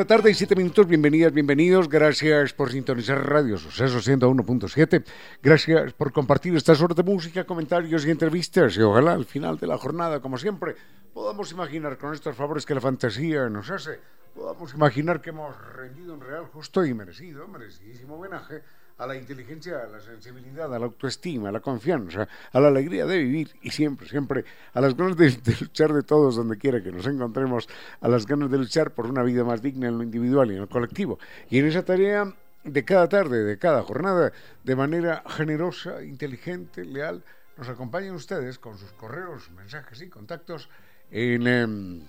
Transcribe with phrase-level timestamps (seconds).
[0.00, 0.86] La tarde y siete minutos.
[0.86, 1.86] Bienvenidas, bienvenidos.
[1.86, 5.04] Gracias por sintonizar Radio Suceso 101.7.
[5.42, 8.74] Gracias por compartir estas horas de música, comentarios y entrevistas.
[8.78, 10.74] Y ojalá al final de la jornada, como siempre,
[11.12, 14.00] podamos imaginar con estos favores que la fantasía nos hace,
[14.34, 18.62] podamos imaginar que hemos rendido un real, justo y merecido, merecidísimo homenaje
[19.00, 23.06] a la inteligencia, a la sensibilidad, a la autoestima, a la confianza, a la alegría
[23.06, 26.92] de vivir y siempre, siempre a las ganas de, luchar de todos donde quiera que
[26.92, 27.66] nos encontremos,
[28.02, 30.60] a las ganas de luchar por una vida más digna en lo individual y en
[30.60, 31.18] lo colectivo.
[31.48, 32.30] Y en esa tarea
[32.62, 37.24] de cada tarde, de cada jornada, de manera generosa, inteligente, leal,
[37.56, 40.68] nos acompañan ustedes con sus correos, mensajes y contactos
[41.10, 42.02] en, em,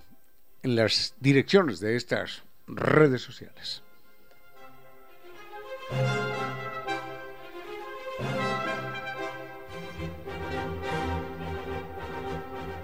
[0.62, 3.82] en las direcciones de estas redes sociales.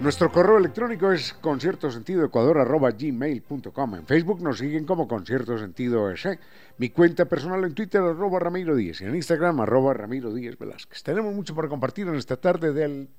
[0.01, 3.95] Nuestro correo electrónico es conciertosentidoecuador.gmail.com.
[3.95, 6.39] En Facebook nos siguen como Concierto Sentido S.
[6.77, 9.01] Mi cuenta personal en Twitter, arroba Ramiro Díez.
[9.01, 11.03] Y en Instagram, arroba Ramiro Díez Velázquez.
[11.03, 13.09] Tenemos mucho para compartir en esta tarde del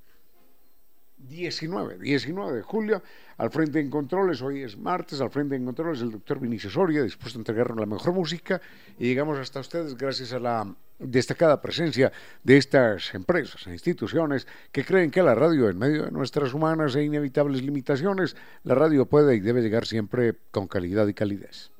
[1.17, 3.03] 19, 19 de julio,
[3.37, 7.03] al frente en controles, hoy es martes, al frente en controles el doctor Vinicio Soria,
[7.03, 8.59] dispuesto a entregarnos la mejor música
[8.97, 12.11] y llegamos hasta ustedes gracias a la destacada presencia
[12.43, 16.95] de estas empresas e instituciones que creen que la radio, en medio de nuestras humanas
[16.95, 21.71] e inevitables limitaciones, la radio puede y debe llegar siempre con calidad y calidez.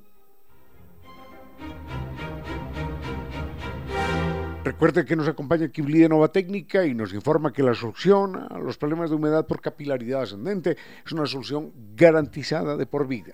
[4.64, 8.60] Recuerde que nos acompaña Kibli de Nova Técnica y nos informa que la solución a
[8.60, 13.34] los problemas de humedad por capilaridad ascendente es una solución garantizada de por vida.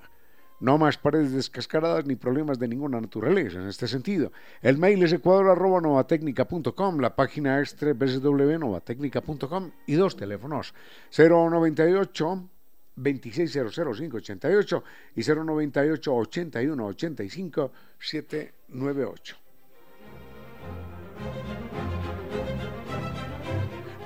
[0.60, 4.32] No más paredes descascaradas ni problemas de ninguna naturaleza en este sentido.
[4.62, 10.74] El mail es ecuador.novatecnica.com, la página es www.novatecnica.com y dos teléfonos
[11.16, 12.50] 098
[12.98, 14.84] 2600588
[15.16, 19.36] y 098 81 85 798.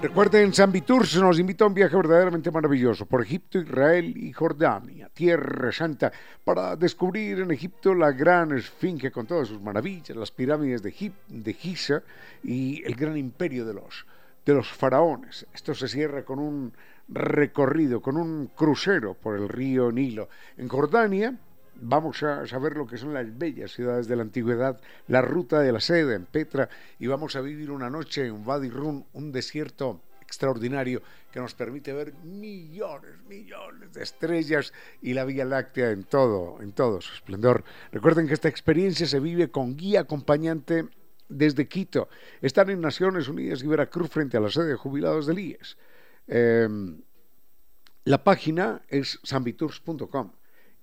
[0.02, 5.01] Recuerden, San Vitur nos invita a un viaje verdaderamente maravilloso por Egipto, Israel y Jordania,
[5.22, 6.12] Tierra Santa,
[6.44, 11.54] para descubrir en Egipto la gran esfinge con todas sus maravillas, las pirámides de, de
[11.54, 12.02] Giza
[12.44, 14.08] y el gran imperio de los,
[14.44, 15.46] de los faraones.
[15.54, 16.74] Esto se cierra con un
[17.08, 20.28] recorrido, con un crucero por el río Nilo.
[20.58, 21.38] En Jordania,
[21.76, 25.72] vamos a saber lo que son las bellas ciudades de la antigüedad, la ruta de
[25.72, 26.68] la seda en Petra
[26.98, 31.92] y vamos a vivir una noche en Wadi Rum, un desierto extraordinario que nos permite
[31.92, 34.72] ver millones, millones de estrellas
[35.02, 37.66] y la Vía Láctea en todo, en todo su esplendor.
[37.92, 40.88] Recuerden que esta experiencia se vive con guía acompañante
[41.28, 42.08] desde Quito.
[42.42, 45.78] Están en Naciones Unidas y Veracruz frente a la sede de jubilados del IES.
[46.28, 47.02] Em,
[48.06, 50.32] la página es sanviturs.com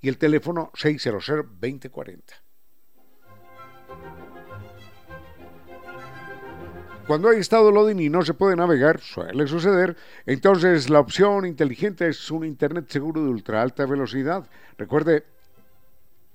[0.03, 2.23] y el teléfono 600-2040.
[7.09, 9.97] Cuando hay estado loading y no se puede navegar, suele suceder,
[10.27, 14.47] entonces la opción inteligente es un Internet seguro de ultra alta velocidad.
[14.77, 15.25] Recuerde,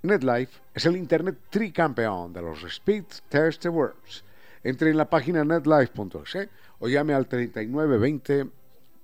[0.01, 4.23] NetLife es el Internet tricampeón de los Speed Test Awards.
[4.63, 6.49] Entre en la página netlife.es
[6.79, 8.47] o llame al 3920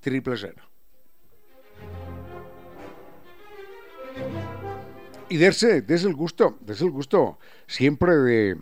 [0.02, 0.54] 000.
[5.30, 7.38] y darse, el gusto, des el gusto
[7.68, 8.58] siempre de,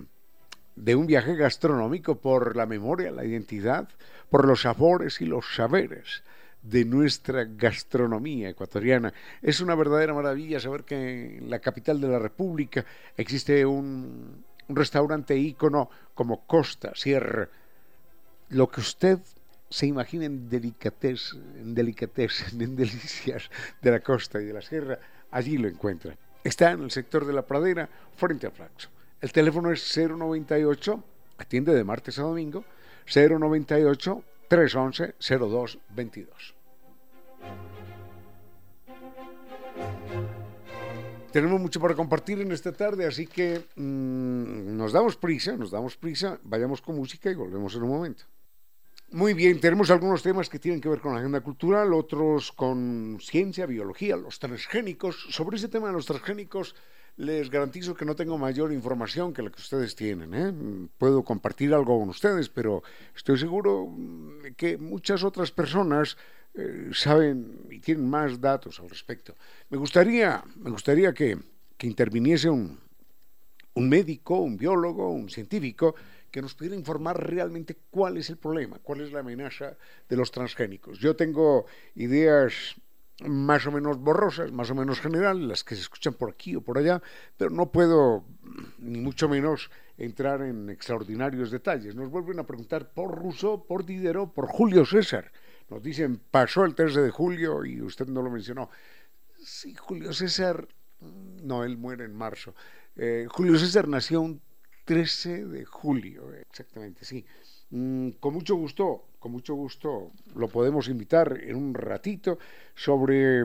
[0.77, 3.89] de un viaje gastronómico por la memoria, la identidad,
[4.29, 6.23] por los sabores y los saberes
[6.61, 9.13] de nuestra gastronomía ecuatoriana.
[9.41, 12.85] Es una verdadera maravilla saber que en la capital de la República
[13.15, 17.47] existe un, restaurante ícono como Costa Sierra.
[18.49, 19.19] Lo que usted
[19.69, 23.49] se delicatez, en delicatez, en delicias
[23.81, 24.99] de la costa y de la sierra,
[25.31, 26.15] allí lo encuentra
[26.47, 28.89] está en el sector de la pradera, frente a Flaxo.
[29.19, 31.03] El teléfono es 098,
[31.39, 32.63] atiende de martes a domingo,
[33.05, 36.53] 098 311 0222.
[41.31, 45.97] Tenemos mucho para compartir en esta tarde, así que mmm, nos damos prisa, nos damos
[45.97, 48.23] prisa, vayamos con música y volvemos en un momento.
[49.11, 53.17] Muy bien, tenemos algunos temas que tienen que ver con la agenda cultural, otros con
[53.21, 55.27] ciencia, biología, los transgénicos.
[55.29, 56.75] Sobre ese tema de los transgénicos,
[57.17, 60.33] les garantizo que no tengo mayor información que la que ustedes tienen.
[60.33, 60.87] ¿eh?
[60.97, 62.83] Puedo compartir algo con ustedes, pero
[63.15, 63.91] estoy seguro
[64.55, 66.15] que muchas otras personas
[66.53, 69.35] eh, saben y tienen más datos al respecto.
[69.69, 71.37] Me gustaría, me gustaría que,
[71.75, 72.79] que interviniese un,
[73.73, 75.95] un médico, un biólogo, un científico
[76.29, 79.75] que nos pudiera informar realmente cuál es el problema, cuál es la amenaza
[80.07, 80.99] de los transgénicos.
[80.99, 81.65] Yo tengo
[81.95, 82.75] ideas
[83.25, 86.61] más o menos borrosas, más o menos generales, las que se escuchan por aquí o
[86.61, 87.01] por allá,
[87.35, 88.23] pero no puedo
[88.79, 91.95] ni mucho menos entrar en extraordinarios detalles.
[91.95, 95.31] Nos vuelven a preguntar por Rousseau, por Diderot, por Julio César.
[95.69, 98.69] Nos dicen, pasó el 13 de julio y usted no lo mencionó.
[99.43, 100.67] Sí, Julio César,
[101.01, 102.53] no, él muere en marzo.
[102.95, 104.41] Eh, Julio César nació un
[104.85, 107.25] 13 de julio, exactamente, sí.
[107.71, 112.37] Mm, con mucho gusto, con mucho gusto lo podemos invitar en un ratito
[112.75, 113.43] sobre,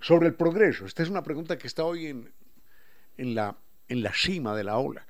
[0.00, 0.86] sobre el progreso.
[0.86, 2.32] Esta es una pregunta que está hoy en,
[3.16, 3.56] en, la,
[3.88, 5.06] en la cima de la ola.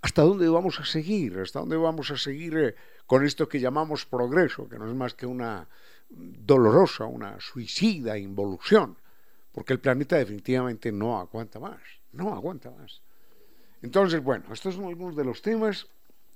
[0.00, 1.38] ¿Hasta dónde vamos a seguir?
[1.38, 2.74] ¿Hasta dónde vamos a seguir eh,
[3.06, 5.66] con esto que llamamos progreso, que no es más que una
[6.08, 8.96] dolorosa, una suicida involución?
[9.50, 11.80] Porque el planeta definitivamente no aguanta más,
[12.12, 13.02] no aguanta más.
[13.82, 15.88] Entonces, bueno, estos son algunos de los temas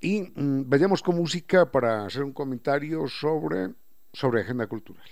[0.03, 3.71] y mmm, vayamos con música para hacer un comentario sobre,
[4.13, 5.07] sobre agenda cultural.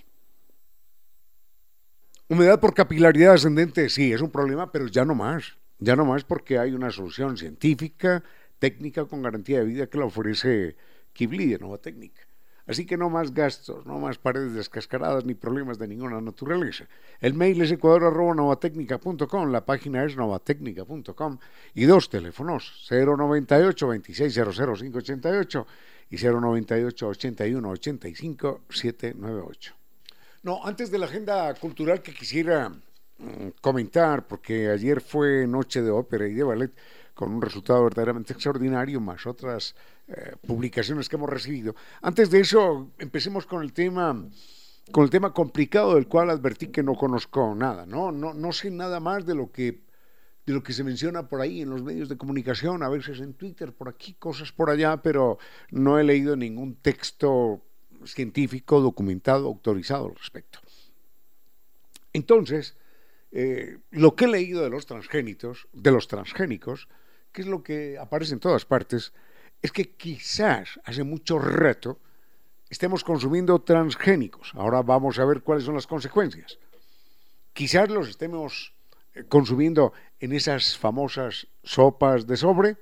[2.27, 5.57] Humedad por capilaridad ascendente, sí, es un problema, pero ya no más.
[5.79, 8.23] Ya no más porque hay una solución científica,
[8.59, 10.75] técnica, con garantía de vida que la ofrece
[11.13, 12.21] Kibli de Nova Técnica.
[12.71, 16.85] Así que no más gastos, no más paredes descascaradas ni problemas de ninguna naturaleza.
[17.19, 21.37] El mail es ecuador.novatecnica.com, la página es novatecnica.com
[21.73, 25.67] y dos teléfonos, 098 2600 588
[26.11, 29.73] y 098 81 85 798.
[30.43, 35.91] No, antes de la agenda cultural que quisiera mmm, comentar, porque ayer fue noche de
[35.91, 36.71] ópera y de ballet,
[37.13, 39.75] con un resultado verdaderamente extraordinario, más otras
[40.07, 41.75] eh, publicaciones que hemos recibido.
[42.01, 44.29] Antes de eso, empecemos con el tema
[44.91, 48.11] con el tema complicado del cual advertí que no conozco nada, ¿no?
[48.11, 49.81] No, sé nada más de lo que
[50.45, 53.35] de lo que se menciona por ahí en los medios de comunicación, a veces en
[53.35, 55.37] Twitter, por aquí, cosas por allá, pero
[55.69, 57.61] no he leído ningún texto
[58.05, 60.59] científico documentado, autorizado al respecto.
[62.11, 62.75] Entonces,
[63.31, 66.89] eh, lo que he leído de los transgénitos, de los transgénicos,
[67.31, 69.13] que es lo que aparece en todas partes,
[69.61, 71.99] es que quizás hace mucho rato
[72.69, 74.53] estemos consumiendo transgénicos.
[74.55, 76.57] Ahora vamos a ver cuáles son las consecuencias.
[77.53, 78.73] Quizás los estemos
[79.13, 82.77] eh, consumiendo en esas famosas sopas de sobre,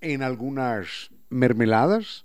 [0.00, 2.24] en algunas mermeladas,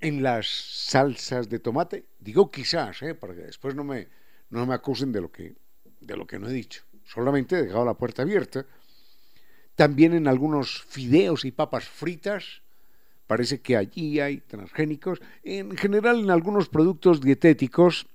[0.00, 2.04] en las salsas de tomate.
[2.20, 3.14] Digo quizás, ¿eh?
[3.14, 4.08] para que después no me,
[4.50, 5.54] no me acusen de lo, que,
[6.00, 6.84] de lo que no he dicho.
[7.04, 8.66] Solamente he dejado la puerta abierta
[9.76, 12.62] también en algunos fideos y papas fritas.
[13.26, 15.20] Parece que allí hay transgénicos.
[15.42, 18.06] En general en algunos productos dietéticos.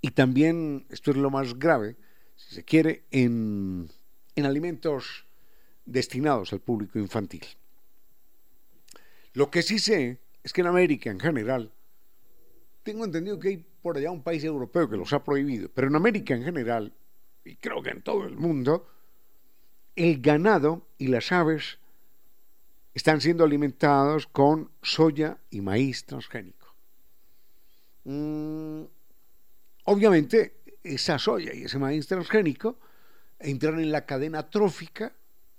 [0.00, 1.96] Y también, esto es lo más grave,
[2.36, 3.90] si se quiere, en,
[4.36, 5.24] en alimentos
[5.84, 7.44] destinados al público infantil.
[9.32, 11.72] Lo que sí sé es que en América en general,
[12.82, 15.96] tengo entendido que hay por allá un país europeo que los ha prohibido, pero en
[15.96, 16.92] América en general,
[17.44, 18.86] y creo que en todo el mundo,
[19.98, 21.78] el ganado y las aves
[22.94, 26.72] están siendo alimentados con soya y maíz transgénico.
[28.04, 28.82] Mm,
[29.84, 32.78] obviamente, esa soya y ese maíz transgénico
[33.40, 35.12] entran en la cadena trófica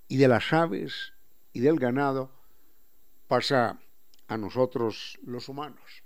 [0.07, 1.11] y de las aves
[1.51, 2.31] y del ganado
[3.27, 3.77] pasa
[4.29, 6.03] a nosotros los humanos.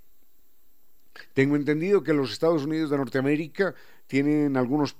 [1.34, 3.76] Tengo entendido que los Estados Unidos de Norteamérica
[4.08, 4.96] tienen algunos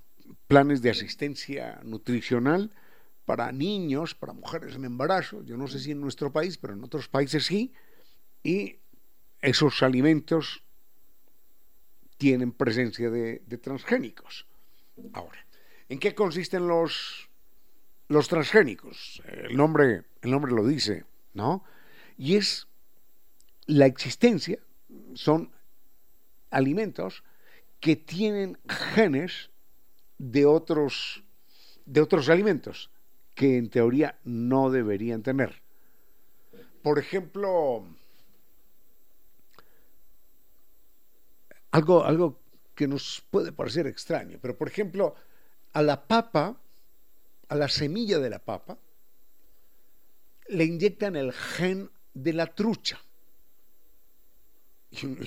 [0.47, 2.71] planes de asistencia nutricional
[3.25, 6.85] para niños, para mujeres en embarazo, yo no sé si en nuestro país, pero en
[6.85, 7.73] otros países sí,
[8.43, 8.79] y
[9.41, 10.63] esos alimentos
[12.19, 14.47] tienen presencia de, transgénicos.
[15.13, 15.45] Ahora,
[15.89, 17.29] ¿en qué consisten los,
[18.09, 19.23] los transgénicos?
[19.27, 21.65] El nombre, el nombre lo dice, ¿no?
[22.17, 22.69] Y es
[23.67, 24.59] la existencia,
[25.15, 25.51] son
[26.51, 27.25] alimentos
[27.81, 29.51] que tienen genes
[30.19, 31.23] de otros
[31.87, 32.91] de otros alimentos
[33.35, 35.63] que en teoría no deberían tener.
[36.83, 37.85] Por ejemplo,
[41.71, 42.39] algo, algo
[42.75, 45.15] que nos puede parecer extraño, pero por ejemplo,
[45.73, 46.57] a la papa,
[47.49, 48.79] a la semilla de la papa,
[50.49, 53.01] le inyectan el gen de la trucha.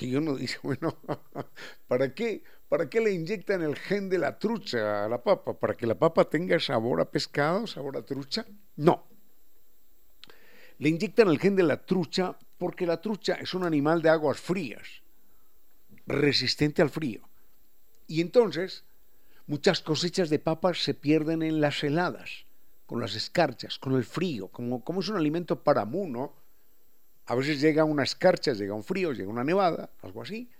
[0.00, 0.96] Y uno dice, bueno,
[1.88, 2.42] ¿para qué?
[2.68, 5.58] ¿Para qué le inyectan el gen de la trucha a la papa?
[5.58, 8.44] ¿Para que la papa tenga sabor a pescado, sabor a trucha?
[8.76, 9.06] No.
[10.78, 14.38] Le inyectan el gen de la trucha porque la trucha es un animal de aguas
[14.38, 14.86] frías,
[16.06, 17.28] resistente al frío.
[18.06, 18.84] Y entonces,
[19.46, 22.46] muchas cosechas de papas se pierden en las heladas,
[22.86, 26.34] con las escarchas, con el frío, como, como es un alimento para muno,
[27.28, 30.50] a veces llega una escarcha, llega un frío, llega una nevada, algo así,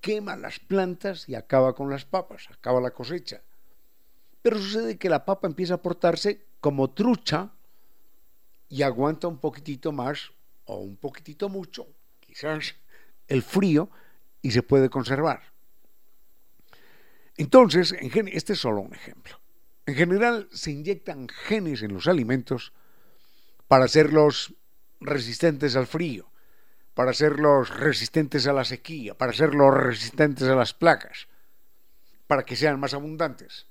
[0.00, 3.42] quema las plantas y acaba con las papas, acaba la cosecha.
[4.40, 7.52] Pero sucede que la papa empieza a portarse como trucha
[8.70, 10.30] y aguanta un poquitito más
[10.64, 11.86] o un poquitito mucho,
[12.20, 12.74] quizás
[13.26, 13.90] el frío,
[14.40, 15.42] y se puede conservar.
[17.36, 19.38] Entonces, este es solo un ejemplo.
[19.84, 22.72] En general se inyectan genes en los alimentos
[23.66, 24.54] para hacerlos
[25.00, 26.30] resistentes al frío,
[26.94, 31.28] para hacerlos resistentes a la sequía, para hacerlos resistentes a las placas,
[32.26, 33.66] para que sean más abundantes,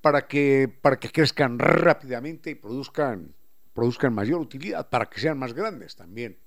[0.00, 3.34] para que, para que crezcan rápidamente y produzcan,
[3.74, 6.38] produzcan mayor utilidad, para que sean más grandes también.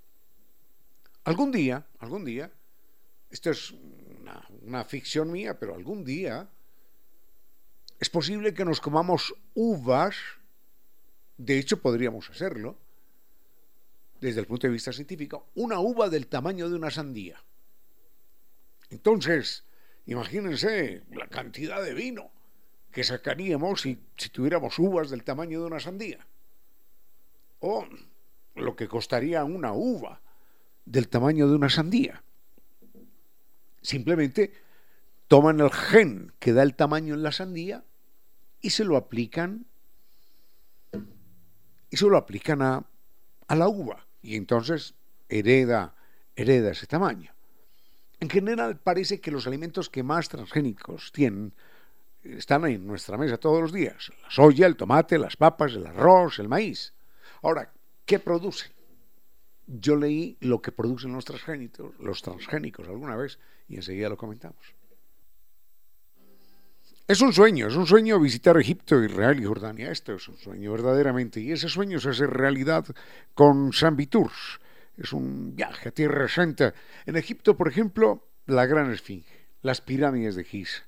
[1.23, 2.51] Algún día, algún día,
[3.29, 3.73] esto es
[4.63, 6.49] una ficción mía, pero algún día
[7.99, 10.17] es posible que nos comamos uvas,
[11.37, 12.77] de hecho podríamos hacerlo,
[14.23, 17.43] desde el punto de vista científico, una uva del tamaño de una sandía.
[18.89, 19.65] Entonces,
[20.05, 22.31] imagínense la cantidad de vino
[22.91, 23.95] que sacaríamos si,
[24.31, 26.25] tuviéramos uvas del tamaño de una sandía.
[27.59, 27.85] O
[28.55, 30.21] lo que costaría una uva
[30.85, 32.23] del tamaño de una sandía.
[33.81, 34.53] Simplemente
[35.27, 37.83] toman el gen que da el tamaño en la sandía
[38.61, 39.65] y se lo aplican
[41.89, 42.85] y se lo aplican a,
[43.47, 44.95] a la uva y entonces
[45.29, 45.93] hereda,
[46.35, 47.31] hereda ese tamaño.
[48.19, 51.53] En general parece que los alimentos que más transgénicos tienen
[52.23, 54.11] están en nuestra mesa todos los días.
[54.21, 56.93] La soya, el tomate, las papas, el arroz, el maíz.
[57.41, 57.71] Ahora,
[58.05, 58.71] ¿qué producen?
[59.67, 64.73] Yo leí lo que producen los transgénicos, los transgénicos alguna vez y enseguida lo comentamos.
[67.13, 69.91] Es un sueño, es un sueño visitar Egipto, Israel y Jordania.
[69.91, 71.39] Esto es un sueño verdaderamente.
[71.39, 72.87] Y ese sueño se hace realidad
[73.35, 74.59] con San Viturs.
[74.97, 76.73] Es un viaje a Tierra Santa.
[77.05, 80.87] En Egipto, por ejemplo, la Gran Esfinge, las pirámides de Giza.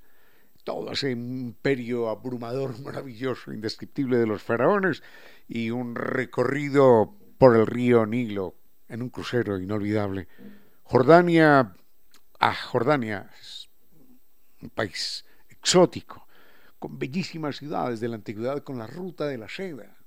[0.63, 5.03] Todo ese imperio abrumador, maravilloso, indescriptible de los faraones
[5.47, 8.55] y un recorrido por el río Nilo
[8.87, 10.27] en un crucero inolvidable.
[10.81, 11.75] Jordania,
[12.39, 13.69] ah, Jordania es
[14.63, 15.23] un país
[15.65, 16.27] exótico,
[16.77, 19.97] con bellísimas ciudades de la antigüedad, con la ruta de la seda.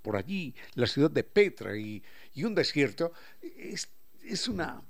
[0.00, 2.02] Por allí, la ciudad de Petra y,
[2.42, 3.12] un desierto,
[3.42, 3.90] es,
[4.24, 4.80] es, una,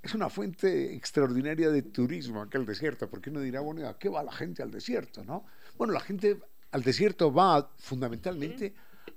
[0.00, 4.22] es una fuente extraordinaria de turismo aquel desierto, porque uno dirá, bueno, ¿a qué va
[4.22, 5.24] la gente al desierto?
[5.24, 5.44] ¿no?
[5.76, 6.38] Bueno, la gente
[6.70, 8.72] al desierto va fundamentalmente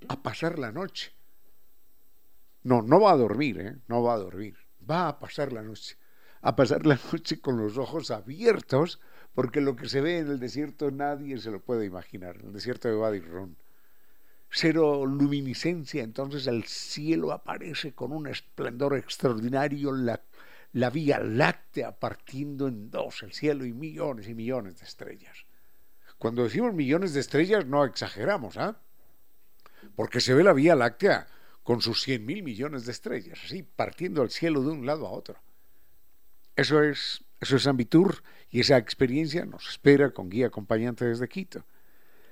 [0.08, 1.12] a pasar la noche.
[2.64, 3.78] No, no va a dormir, ¿eh?
[3.88, 4.56] no va a dormir,
[4.90, 5.96] va a pasar la noche,
[6.42, 9.00] a pasar la noche con los ojos abiertos
[9.40, 12.52] porque lo que se ve en el desierto nadie se lo puede imaginar, en el
[12.52, 13.56] desierto de Wadi Ron.
[14.50, 20.22] Cero luminiscencia, entonces el cielo aparece con un esplendor extraordinario, la,
[20.74, 25.46] la Vía Láctea partiendo en dos el cielo y millones y millones de estrellas.
[26.18, 28.78] Cuando decimos millones de estrellas no exageramos, ¿ah?
[29.96, 31.28] Porque se ve la Vía Láctea
[31.64, 35.12] con sus cien mil millones de estrellas, así partiendo el cielo de un lado a
[35.12, 35.40] otro.
[36.58, 41.66] Eso es, eso es Ambitur y esa experiencia nos espera con guía acompañante desde Quito.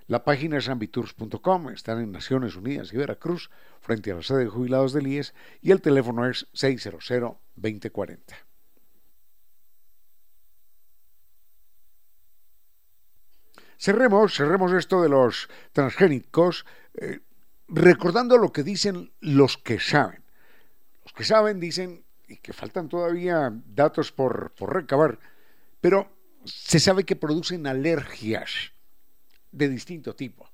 [0.08, 3.50] La página es ambitours.com, están en Naciones Unidas y Veracruz,
[3.82, 8.18] frente a la sede de jubilados del IES, y el teléfono es 600-2040.
[13.78, 17.20] Cerremos, cerremos esto de los transgénicos, eh,
[17.68, 20.24] recordando lo que dicen los que saben.
[21.04, 25.20] Los que saben dicen, y que faltan todavía datos por, por recabar,
[25.80, 26.10] pero
[26.46, 28.72] se sabe que producen alergias
[29.52, 30.50] de distinto tipo,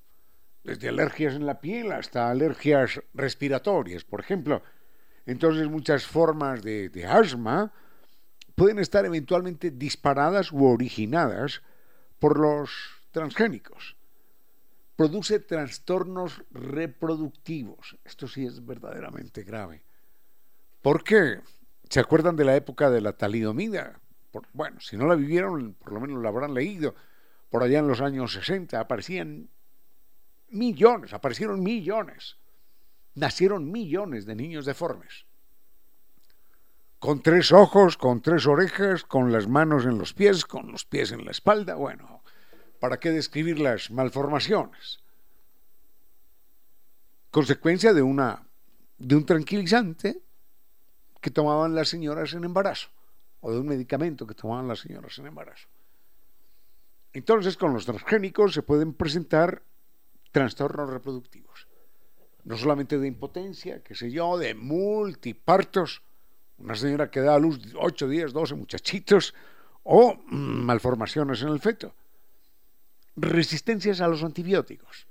[0.63, 4.63] desde alergias en la piel hasta alergias respiratorias, por ejemplo.
[5.25, 7.73] Entonces muchas formas de, de asma
[8.55, 11.61] pueden estar eventualmente disparadas u originadas
[12.19, 12.69] por los
[13.11, 13.95] transgénicos.
[14.95, 17.97] produce trastornos reproductivos.
[18.05, 19.83] Esto sí es verdaderamente grave.
[20.81, 21.41] ¿Por qué?
[21.93, 23.99] ¿Se acuerdan de la época de la talidomida?
[24.53, 26.95] bueno, si no la vivieron, por lo menos la habrán leído.
[27.51, 29.47] Por allá en los años 60 aparecían
[30.49, 32.37] millones, aparecieron millones.
[33.13, 35.27] Nacieron millones de niños deformes.
[36.97, 41.11] Con tres ojos, con tres orejas, con las manos en los pies, con los pies
[41.11, 41.75] en la espalda.
[41.75, 42.23] Bueno,
[42.79, 45.03] ¿para qué describir las malformaciones?
[47.29, 48.47] Consecuencia de una
[48.97, 50.22] de un tranquilizante
[51.23, 52.89] que tomaban las señoras en embarazo
[53.39, 55.69] o de un medicamento que tomaban las señoras en embarazo.
[57.13, 59.63] Entonces, con los transgénicos se pueden presentar
[60.33, 61.67] trastornos reproductivos,
[62.43, 66.01] no solamente de impotencia, qué sé yo, de multipartos,
[66.57, 69.33] una señora que da a luz 8, 10, 12 muchachitos,
[69.83, 71.93] o mm, malformaciones en el feto,
[73.15, 75.07] resistencias a los antibióticos.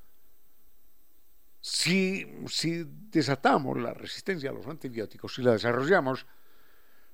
[1.65, 6.27] Si, si desatamos la resistencia a los antibióticos, si la desarrollamos,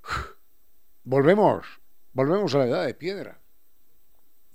[1.04, 1.66] volvemos,
[2.14, 3.38] volvemos a la edad de piedra,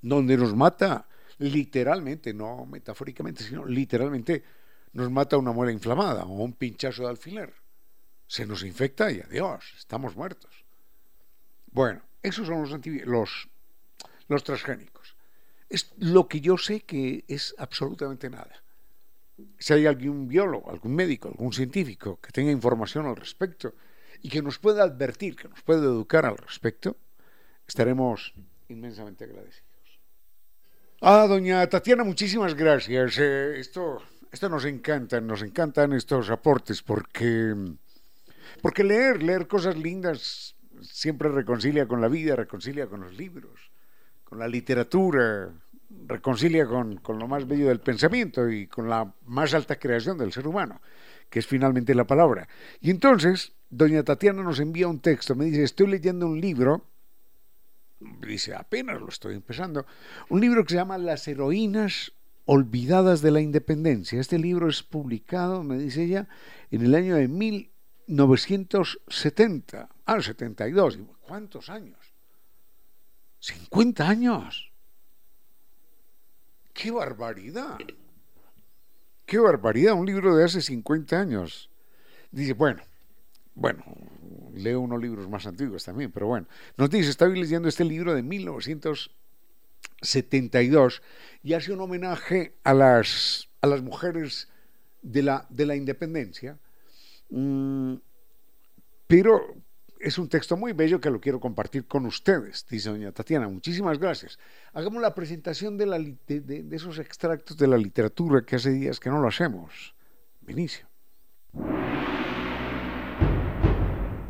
[0.02, 1.08] donde nos mata
[1.38, 4.44] literalmente, no metafóricamente, sino literalmente,
[4.94, 7.54] nos mata una muela inflamada o un pinchazo de alfiler.
[8.26, 10.66] Se nos infecta y adiós, estamos muertos.
[11.68, 13.50] Bueno, esos son los, los,
[14.28, 15.16] los transgénicos.
[15.70, 18.63] Es lo que yo sé que es absolutamente nada.
[19.58, 23.74] Si hay algún biólogo, algún médico, algún científico que tenga información al respecto
[24.22, 26.98] y que nos pueda advertir, que nos pueda educar al respecto,
[27.68, 28.34] estaremos
[28.70, 30.00] inmensamente agradecidos.
[31.02, 33.20] Ah, doña Tatiana, muchísimas gracias.
[33.20, 37.54] Eh, esto, esto nos encanta, nos encantan estos aportes porque,
[38.62, 43.72] porque leer, leer cosas lindas siempre reconcilia con la vida, reconcilia con los libros,
[44.24, 45.52] con la literatura,
[46.08, 50.32] reconcilia con, con lo más bello del pensamiento y con la más alta creación del
[50.32, 50.82] ser humano,
[51.30, 52.48] que es finalmente la palabra.
[52.82, 56.88] Y entonces, doña Tatiana nos envía un texto, me dice, estoy leyendo un libro
[58.22, 59.86] dice, apenas lo estoy empezando,
[60.30, 62.14] un libro que se llama Las heroínas
[62.46, 64.20] olvidadas de la independencia.
[64.20, 66.28] Este libro es publicado, me dice ella,
[66.72, 69.90] en el año de 1970.
[70.06, 71.00] Ah, 72.
[71.22, 72.14] ¿Cuántos años?
[73.40, 74.73] 50 años.
[76.74, 77.78] ¡Qué barbaridad!
[79.26, 79.94] ¡Qué barbaridad!
[79.94, 81.70] Un libro de hace 50 años.
[82.32, 82.84] Dice, bueno,
[83.56, 83.84] bueno,
[84.54, 88.24] leo unos libros más antiguos también, pero bueno, nos dice, estaba leyendo este libro de
[88.24, 91.04] 1972
[91.44, 94.50] y hace un homenaje a las, a las mujeres
[95.02, 96.58] de la, de la independencia,
[97.30, 97.96] mm,
[99.08, 99.56] pero
[100.04, 103.48] es un texto muy bello que lo quiero compartir con ustedes, dice doña Tatiana.
[103.48, 104.38] Muchísimas gracias.
[104.74, 109.10] Hagamos la presentación de, la, de, esos extractos de la literatura que hace días que
[109.10, 109.96] no lo hacemos.
[110.42, 110.86] Vinicio.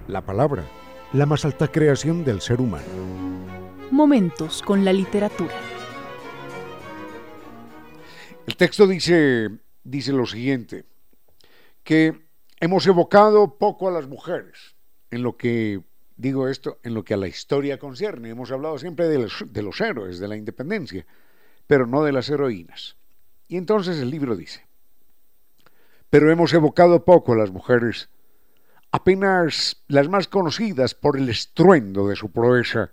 [0.07, 0.63] La palabra,
[1.11, 2.85] la más alta creación del ser humano.
[3.89, 5.55] Momentos con la literatura.
[8.45, 9.49] El texto dice,
[9.83, 10.85] dice lo siguiente,
[11.83, 12.27] que
[12.59, 14.72] hemos evocado poco a las mujeres
[15.13, 15.81] en lo que,
[16.17, 18.29] digo esto, en lo que a la historia concierne.
[18.29, 21.05] Hemos hablado siempre de los, de los héroes, de la independencia,
[21.67, 22.97] pero no de las heroínas.
[23.47, 24.65] Y entonces el libro dice,
[26.09, 28.09] pero hemos evocado poco a las mujeres
[28.91, 32.89] apenas las más conocidas por el estruendo de su proeza.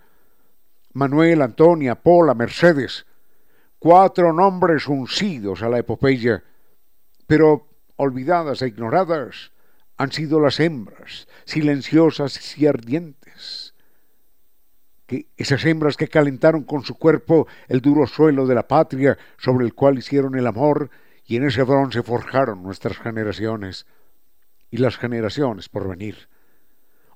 [0.92, 3.06] Manuel, Antonia, Paula, Mercedes,
[3.78, 6.44] cuatro nombres uncidos a la epopeya,
[7.26, 9.52] pero olvidadas e ignoradas
[10.00, 13.74] han sido las hembras, silenciosas y ardientes.
[15.36, 19.74] Esas hembras que calentaron con su cuerpo el duro suelo de la patria sobre el
[19.74, 20.88] cual hicieron el amor
[21.26, 23.84] y en ese bronce forjaron nuestras generaciones
[24.70, 26.30] y las generaciones por venir.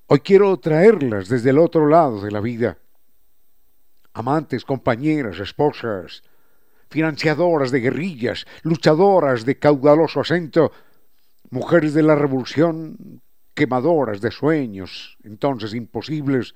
[0.07, 2.77] Hoy quiero traerlas desde el otro lado de la vida.
[4.13, 6.23] Amantes, compañeras, esposas,
[6.91, 10.71] financiadoras de guerrillas, luchadoras de caudaloso acento,
[11.51, 13.23] mujeres de la revolución,
[13.55, 16.55] quemadoras de sueños, entonces imposibles,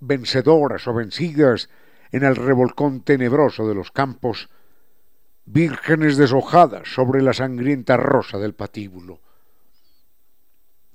[0.00, 1.68] vencedoras o vencidas
[2.10, 4.48] en el revolcón tenebroso de los campos,
[5.44, 9.20] vírgenes deshojadas sobre la sangrienta rosa del patíbulo.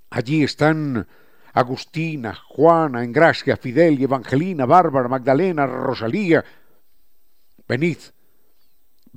[0.10, 1.08] Allí están
[1.54, 6.44] Agustina, Juana, Engracia, Fidel y Evangelina, Bárbara, Magdalena, Rosalía.
[7.68, 7.98] Venid,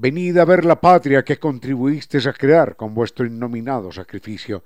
[0.00, 4.64] venid a ver la patria que contribuisteis a crear con vuestro innominado sacrificio.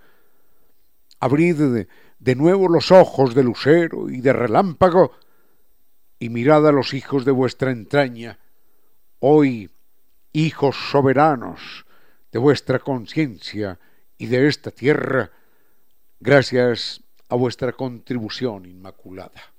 [1.18, 1.86] Abrid
[2.18, 5.10] de, nuevo los ojos de lucero y de relámpago
[6.20, 8.38] y mirad a los hijos de vuestra entraña.
[9.18, 9.70] Hoy,
[10.32, 11.84] hijos soberanos
[12.30, 13.80] de vuestra conciencia
[14.16, 15.32] y de esta tierra,
[16.20, 19.53] gracias a vuestra contribución inmaculada.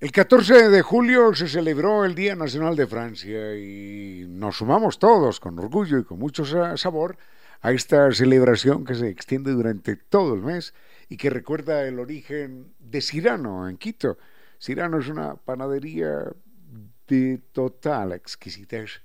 [0.00, 5.40] El 14 de julio se celebró el Día Nacional de Francia y nos sumamos todos
[5.40, 6.44] con orgullo y con mucho
[6.76, 7.18] sabor
[7.62, 10.72] a esta celebración que se extiende durante todo el mes
[11.08, 14.18] y que recuerda el origen de Cirano en Quito.
[14.60, 16.30] Cirano es una panadería
[17.08, 19.02] de total exquisitez.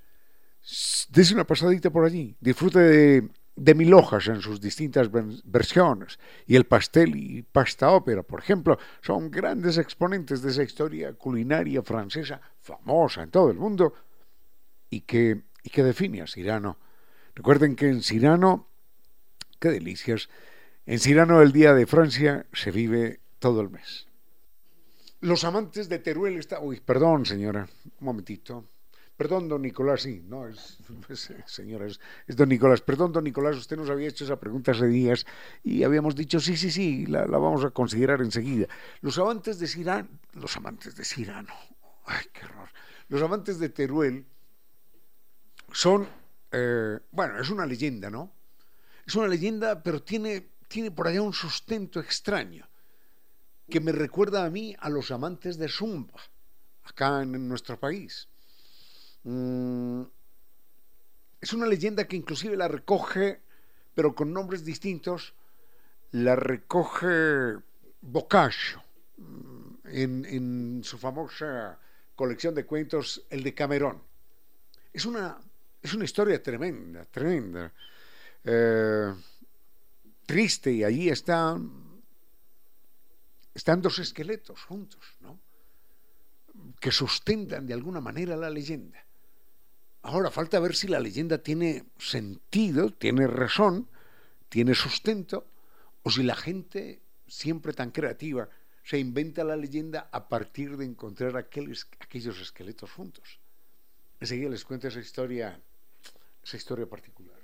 [1.10, 5.10] Dese una pasadita por allí, disfrute de, de mil hojas en sus distintas
[5.44, 6.20] versiones.
[6.46, 11.82] Y el pastel y pasta ópera, por ejemplo, son grandes exponentes de esa historia culinaria
[11.84, 13.94] francesa famosa en todo el mundo
[14.90, 16.78] y que, y que define a Cirano.
[17.36, 18.68] Recuerden que en Cirano,
[19.60, 20.30] qué delicias,
[20.86, 24.08] en Cirano el Día de Francia se vive todo el mes.
[25.22, 26.60] Los amantes de Teruel está...
[26.60, 28.66] Uy, perdón, señora, un momentito.
[29.16, 30.80] Perdón, don Nicolás, sí, no, es,
[31.46, 32.00] señora, es,
[32.36, 32.82] don Nicolás.
[32.82, 35.26] Perdón, don Nicolás, usted nos había hecho esa pregunta hace días
[35.64, 38.68] y habíamos dicho, sí, sí, sí, la, vamos a considerar enseguida.
[39.02, 41.54] Los amantes de Cirano, los amantes de Cirano,
[42.06, 42.70] ay, qué horror.
[43.10, 44.26] Los amantes de Teruel
[45.72, 46.08] son,
[46.52, 48.32] eh, bueno, es una leyenda, ¿no?
[49.06, 52.68] Es una leyenda, pero tiene, tiene por allá un sustento extraño
[53.70, 56.20] que me recuerda a mí a los amantes de Zumba,
[56.84, 58.28] acá en, nuestro país.
[59.24, 60.04] Mm,
[61.42, 63.42] es una leyenda que inclusive la recoge,
[63.96, 65.34] pero con nombres distintos,
[66.12, 67.58] la recoge
[68.02, 68.84] Boccaccio
[69.18, 71.80] mm, en, su famosa
[72.16, 74.02] colección de cuentos, El de Camerón.
[74.92, 75.38] Es una,
[75.82, 77.74] es una historia tremenda, tremenda,
[78.44, 79.14] eh,
[80.26, 81.58] triste, y allí está
[83.54, 85.40] están dos esqueletos juntos, ¿no?
[86.80, 89.06] Que sustentan de alguna manera la leyenda.
[90.04, 93.88] Ahora falta ver si la leyenda tiene sentido, tiene razón,
[94.50, 95.48] tiene sustento,
[96.04, 98.50] o si la gente, siempre tan creativa,
[98.84, 101.88] se inventa la leyenda a partir de encontrar aquellos,
[102.42, 103.40] esqueletos juntos.
[104.20, 105.58] Enseguida les cuento esa historia,
[106.44, 107.38] esa historia particular.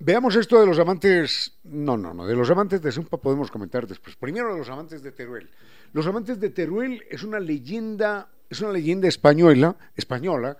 [0.00, 1.58] Veamos esto de los amantes.
[1.62, 2.26] No, no, no.
[2.26, 4.16] De los amantes de Sumpa podemos comentar después.
[4.16, 5.48] Primero de los amantes de Teruel.
[5.92, 10.56] Los amantes de Teruel es una leyenda, es una leyenda española, española,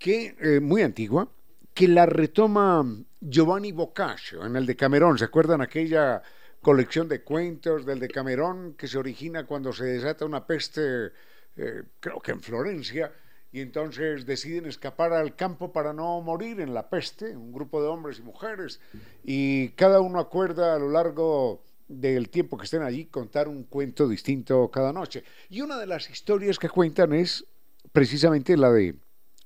[0.00, 1.28] que eh, muy antigua,
[1.74, 2.84] que la retoma
[3.20, 5.18] Giovanni Boccaccio en el de Camerón.
[5.18, 6.22] ¿Se acuerdan aquella
[6.62, 11.12] colección de cuentos del de Camerón que se origina cuando se desata una peste,
[11.56, 13.12] eh, creo que en Florencia?
[13.52, 17.88] y entonces deciden escapar al campo para no morir en la peste, un grupo de
[17.88, 18.80] hombres y mujeres,
[19.24, 24.06] y cada uno acuerda a lo largo del tiempo que estén allí contar un cuento
[24.06, 25.24] distinto cada noche.
[25.48, 27.44] Y una de las historias que cuentan es
[27.92, 28.94] precisamente la de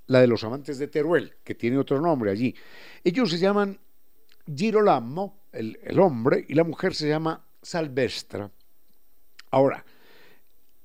[0.06, 2.54] la de los amantes de Teruel, que tiene otro nombre allí.
[3.02, 3.78] Ellos se llaman
[4.46, 8.50] Girolamo, el, el hombre, y la mujer se llama Salvestra.
[9.50, 9.84] Ahora,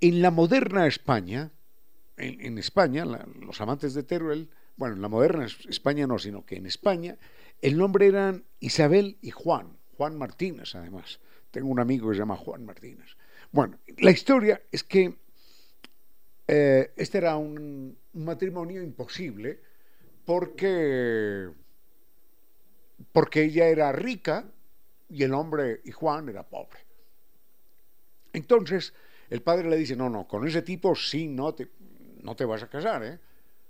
[0.02, 1.52] en la moderna España,
[2.20, 6.66] en, España, los amantes de Teruel, bueno, en la moderna España no, sino que en
[6.66, 7.18] España,
[7.62, 11.20] el nombre eran Isabel y Juan, Juan Martínez además.
[11.52, 13.18] Tengo un amigo que se llama Juan Martínez.
[13.52, 15.18] Bueno, la historia es que
[16.52, 19.60] eh, este era un, matrimonio imposible
[20.26, 21.48] porque,
[23.12, 24.46] porque ella era rica
[25.10, 26.80] y el hombre y Juan era pobre.
[28.34, 28.96] Entonces,
[29.30, 31.70] el padre le dice, no, no, con ese tipo sí, no te,
[32.24, 33.20] no te vas a casar, ¿eh?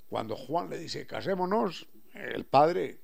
[0.08, 3.02] Cuando Juan le dice, casémonos, el padre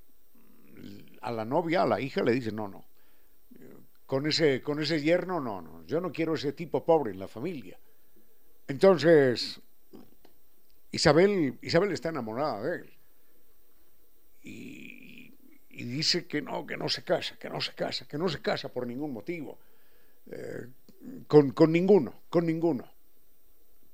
[1.20, 2.86] a la novia, a la hija, le dice, no, no,
[4.06, 7.28] con ese, con ese yerno, no, no, yo no quiero ese tipo pobre en la
[7.28, 7.78] familia.
[8.68, 9.62] Entonces,
[10.95, 12.93] Isabel, Isabel está enamorada de él.
[14.43, 15.34] Y,
[15.69, 18.69] dice que no, que no se casa, que no se casa, que no se casa
[18.69, 19.60] por ningún motivo.
[20.31, 20.67] Eh,
[21.27, 22.89] con, con ninguno, con ninguno.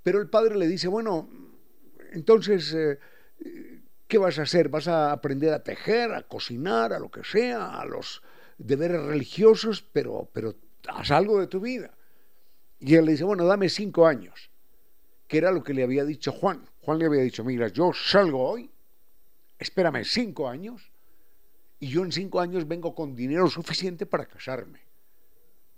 [0.04, 1.28] Pero el padre le dice, bueno,
[2.12, 3.00] entonces, eh,
[4.08, 4.70] ¿qué vas a hacer?
[4.70, 8.22] ¿Vas a aprender a tejer, a cocinar, a lo que sea, a los
[8.60, 10.56] deberes religiosos, pero, pero
[10.88, 11.96] haz algo de tu vida?
[12.80, 14.52] Y él le dice, bueno, dame cinco años,
[15.28, 16.71] que era lo que le había dicho Juan.
[16.82, 18.70] Juan le había dicho, mira, yo salgo hoy,
[19.58, 20.92] espérame cinco años,
[21.80, 24.82] y yo en cinco años vengo con dinero suficiente para casarme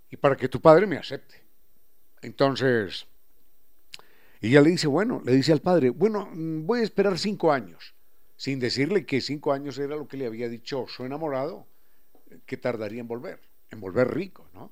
[0.10, 1.42] y para que tu padre me acepte.
[2.22, 3.06] Entonces,
[4.42, 7.96] ella le dice, bueno, le dice al padre, bueno, mm, voy a esperar cinco años,
[8.36, 11.66] sin decirle que cinco años era lo que le había dicho su enamorado,
[12.46, 13.40] que tardaría en volver,
[13.70, 14.72] en volver rico, ¿no?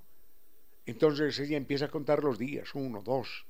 [0.85, 3.45] Entonces ella empieza a contar los días, uno, dos,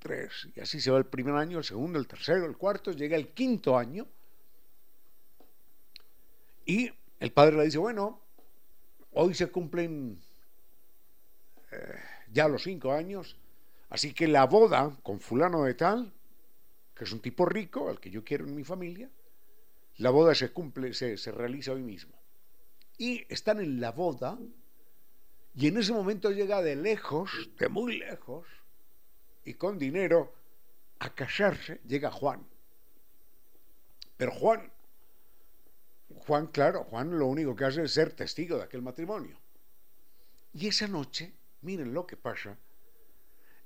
[0.00, 3.16] tres, y así se va el primer año, el segundo, el tercero, el cuarto, llega
[3.16, 4.08] el quinto año,
[6.70, 8.20] Y el padre le dice, bueno,
[9.10, 10.22] hoy se cumplen
[11.72, 12.00] eh,
[12.32, 13.36] ya los cinco años,
[13.88, 16.12] así que la boda con fulano de tal,
[16.94, 19.10] que es un tipo rico, al que yo quiero en mi familia,
[19.96, 22.14] la boda se cumple, se, se realiza hoy mismo.
[22.96, 24.38] Y están en la boda,
[25.56, 28.46] y en ese momento llega de lejos, de muy lejos,
[29.44, 30.34] y con dinero,
[30.98, 32.46] a casarse, llega Juan.
[34.16, 34.70] Pero Juan,
[36.26, 39.38] Juan, claro, Juan lo único que hace es ser testigo de aquel matrimonio.
[40.52, 42.56] Y esa noche, miren lo que pasa,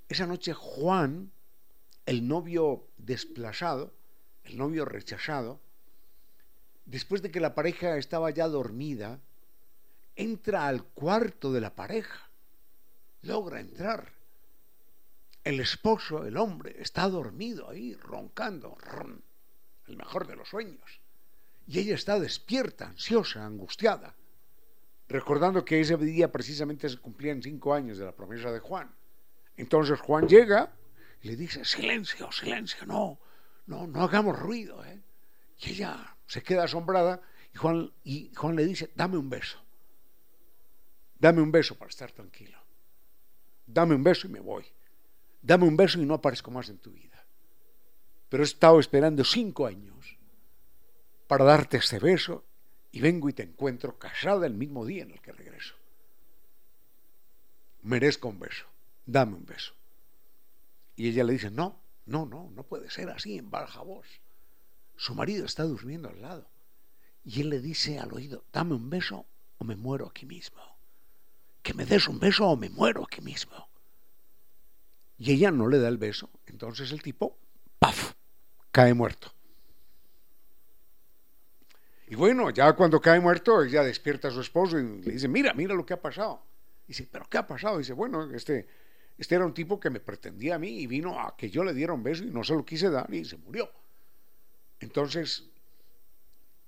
[0.08, 1.32] esa noche Juan,
[2.06, 3.92] el novio desplazado,
[4.44, 5.60] el novio rechazado,
[6.84, 9.18] después de que la pareja estaba ya dormida,
[10.14, 12.30] entra al cuarto de la pareja,
[13.22, 14.13] logra entrar.
[15.44, 18.78] El esposo, el hombre, está dormido ahí, roncando,
[19.86, 21.00] el mejor de los sueños.
[21.66, 24.14] Y ella está despierta, ansiosa, angustiada,
[25.06, 28.90] recordando que ese día precisamente se cumplían cinco años de la promesa de Juan.
[29.56, 30.72] Entonces Juan llega
[31.20, 33.18] y le dice, silencio, silencio, no,
[33.66, 34.82] no, no hagamos ruido.
[34.84, 35.02] ¿eh?
[35.58, 37.20] Y ella se queda asombrada
[37.52, 39.62] y Juan, y Juan le dice, dame un beso.
[41.18, 42.58] Dame un beso para estar tranquilo.
[43.66, 44.64] Dame un beso y me voy.
[45.44, 47.22] Dame un beso y no aparezco más en tu vida.
[48.30, 50.16] Pero he estado esperando cinco años
[51.26, 52.46] para darte este beso
[52.90, 55.74] y vengo y te encuentro casada el mismo día en el que regreso.
[57.82, 58.64] Merezco un beso.
[59.04, 59.74] Dame un beso.
[60.96, 64.06] Y ella le dice, no, no, no, no puede ser así en baja voz.
[64.96, 66.48] Su marido está durmiendo al lado.
[67.22, 69.26] Y él le dice al oído, dame un beso
[69.58, 70.62] o me muero aquí mismo.
[71.62, 73.68] Que me des un beso o me muero aquí mismo.
[75.18, 76.30] Y ella no le da el beso.
[76.46, 77.38] Entonces el tipo,
[77.78, 78.14] ¡paf!,
[78.70, 79.32] cae muerto.
[82.06, 85.54] Y bueno, ya cuando cae muerto, ella despierta a su esposo y le dice, mira,
[85.54, 86.42] mira lo que ha pasado.
[86.84, 87.76] Y dice, ¿pero qué ha pasado?
[87.76, 88.66] Y dice, bueno, este,
[89.16, 91.72] este era un tipo que me pretendía a mí y vino a que yo le
[91.72, 93.70] diera un beso y no se lo quise dar y se murió.
[94.80, 95.44] Entonces,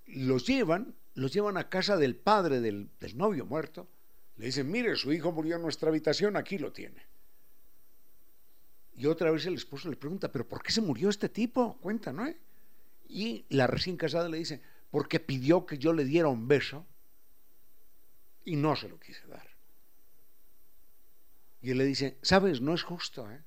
[0.07, 3.89] los llevan, los llevan a casa del padre del, novio muerto.
[4.37, 7.07] Le dicen, mire, su hijo murió en nuestra habitación, aquí lo tiene.
[8.97, 11.77] Y otra vez el esposo le pregunta, ¿pero por qué se murió este tipo?
[11.81, 12.33] Cuenta, ¿no?
[13.09, 16.87] Y la recién casada le dice, porque pidió que yo le diera un beso
[18.45, 19.47] y no se lo quise dar.
[21.61, 23.43] Y él le dice, sabes, no es justo, ¿eh?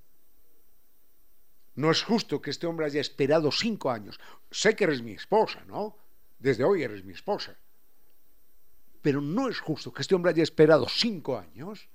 [1.76, 4.20] No es justo que este hombre haya esperado cinco años.
[4.52, 5.96] Sé que eres mi esposa, ¿no?
[6.38, 7.58] Desde hoy eres mi esposa.
[9.02, 11.88] Pero no es justo que este hombre haya esperado cinco años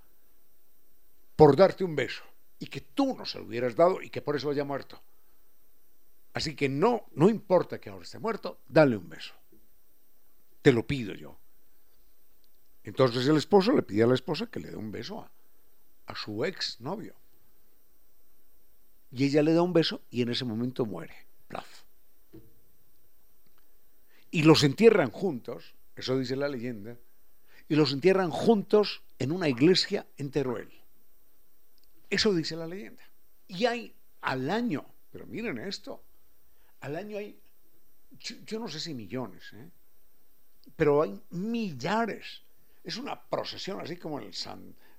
[1.36, 2.24] por darte un beso
[2.64, 4.98] y que tú no se lo hubieras dado y que por eso haya muerto.
[6.32, 9.34] Así que no, no importa que ahora esté muerto, dale un beso.
[10.62, 11.36] Te lo pido yo.
[12.82, 15.30] Entonces el esposo le pide a la esposa que le dé un beso a,
[16.06, 17.14] a su ex novio.
[19.12, 21.14] Y ella le da un beso y en ese momento muere.
[21.48, 21.82] Plaf.
[24.30, 26.96] Y los entierran juntos, eso dice la leyenda,
[27.68, 30.83] y los entierran juntos en una iglesia en Teruel.
[32.14, 33.02] Eso dice la leyenda.
[33.48, 36.04] Y hay al año, pero miren esto,
[36.78, 37.36] al año hay,
[38.20, 39.68] yo, no sé si millones, ¿eh?
[40.76, 42.42] pero hay millares.
[42.84, 44.30] Es una procesión así como el,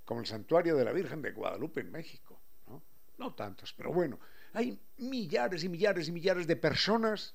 [0.04, 2.38] como el santuario de la Virgen de Guadalupe en México.
[2.68, 2.84] ¿no?
[3.18, 4.20] no tantos, pero bueno,
[4.52, 7.34] hay millares y millares y millares de personas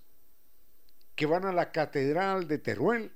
[1.14, 3.14] que van a la catedral de Teruel,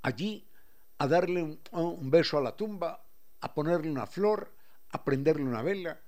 [0.00, 0.48] allí
[0.96, 3.04] a darle un beso a la tumba,
[3.42, 4.61] a ponerle una flor,
[4.92, 6.00] a prenderle una vela,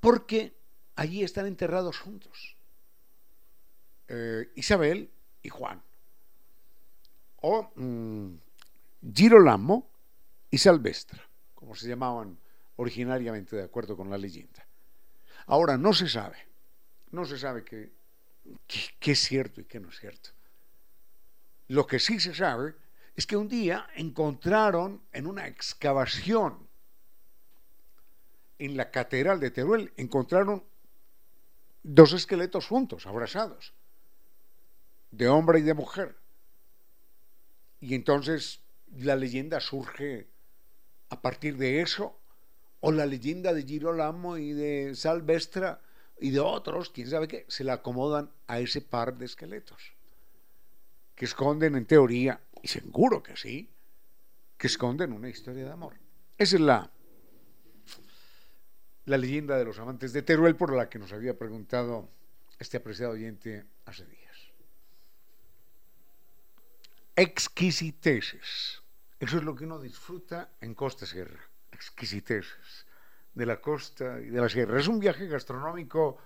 [0.00, 0.54] porque
[0.96, 2.56] allí están enterrados juntos.
[4.08, 5.10] Eh, Isabel
[5.42, 5.82] y Juan
[7.42, 8.34] o mm,
[9.14, 9.88] Girolamo
[10.50, 12.38] y Salvestra, como se llamaban
[12.76, 14.66] originariamente de acuerdo con la leyenda.
[15.46, 16.36] Ahora no se sabe,
[17.10, 17.90] no se sabe qué,
[19.00, 20.30] es cierto y qué no es cierto.
[21.68, 22.74] Lo que sí se sabe
[23.14, 26.68] es que un día encontraron en una excavación
[28.60, 30.62] en la catedral de Teruel, encontraron
[31.82, 33.72] dos esqueletos juntos, abrazados,
[35.10, 36.16] de hombre y de mujer.
[37.80, 38.60] Y entonces
[38.94, 40.28] la leyenda surge
[41.08, 42.20] a partir de eso,
[42.80, 45.80] o la leyenda de Girolamo y de Salvestra
[46.20, 49.94] y de otros, quién sabe qué, se la acomodan a ese par de esqueletos,
[51.14, 53.70] que esconden en teoría, y seguro que sí,
[54.58, 55.94] que esconden una historia de amor.
[56.36, 56.90] Esa es la,
[59.06, 62.08] la leyenda de los amantes de Teruel por la que nos había preguntado
[62.58, 64.20] este apreciado oyente hace días.
[67.16, 68.80] exquisiteces.
[69.18, 72.86] Eso es lo que uno disfruta en Costa Sierra, exquisiteces
[73.34, 74.80] de la costa y de la sierra.
[74.80, 76.18] Es un viaje gastronómico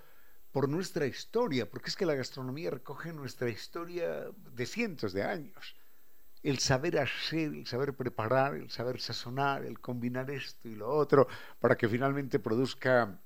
[0.53, 5.75] por nuestra historia, porque es que la gastronomía recoge nuestra historia de cientos de años.
[6.45, 11.27] El saber hacer, el saber preparar, el saber sazonar, el combinar esto y lo otro,
[11.59, 13.19] para que finalmente produzca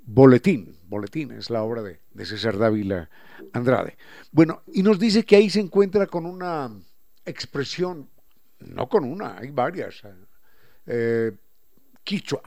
[0.07, 3.09] Boletín, Boletín es la obra de, de César Dávila
[3.53, 3.97] Andrade.
[4.31, 6.71] Bueno, y nos dice que ahí se encuentra con una
[7.25, 8.09] expresión,
[8.59, 10.03] no con una, hay varias,
[10.85, 11.31] eh,
[12.03, 12.41] quichua.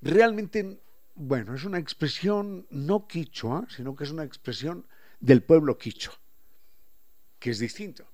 [0.00, 0.80] Realmente,
[1.14, 4.86] bueno, es una expresión no quichua, sino que es una expresión
[5.20, 6.14] del pueblo quichua,
[7.38, 8.06] que es distinto.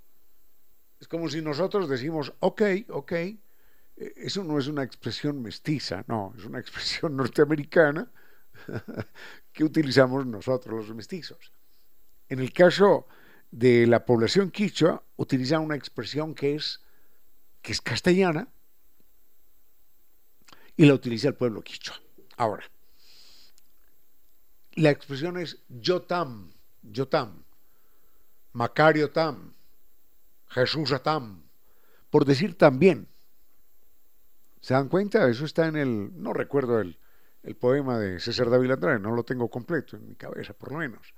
[1.01, 3.13] Es como si nosotros decimos, ok, ok,
[3.97, 8.11] eso no es una expresión mestiza, no, es una expresión norteamericana
[9.53, 11.53] que utilizamos nosotros los mestizos.
[12.29, 13.07] En el caso
[13.51, 16.81] de la población quichua utiliza una expresión que es,
[17.63, 18.49] que es castellana
[20.77, 21.97] y la utiliza el pueblo quichua.
[22.37, 22.65] Ahora,
[24.73, 27.45] la expresión es yotam, yotam,
[28.53, 29.53] Macario tam,
[30.49, 31.43] Jesús atam,
[32.11, 33.09] por decir también.
[34.61, 35.29] ¿Se dan cuenta?
[35.29, 36.99] Eso está en el, no recuerdo el,
[37.43, 40.79] el poema de César David Andrade, no lo tengo completo en mi cabeza, por lo
[40.79, 41.15] menos.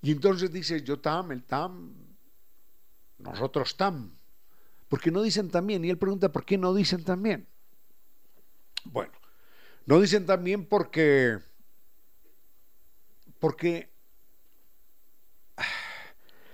[0.00, 1.94] Y entonces dice yo tam, el tam,
[3.18, 4.16] nosotros tam.
[4.88, 5.84] Porque no dicen también.
[5.84, 7.48] Y él pregunta, ¿por qué no dicen también?
[8.84, 9.12] Bueno,
[9.86, 11.38] no dicen también porque,
[13.38, 13.90] porque,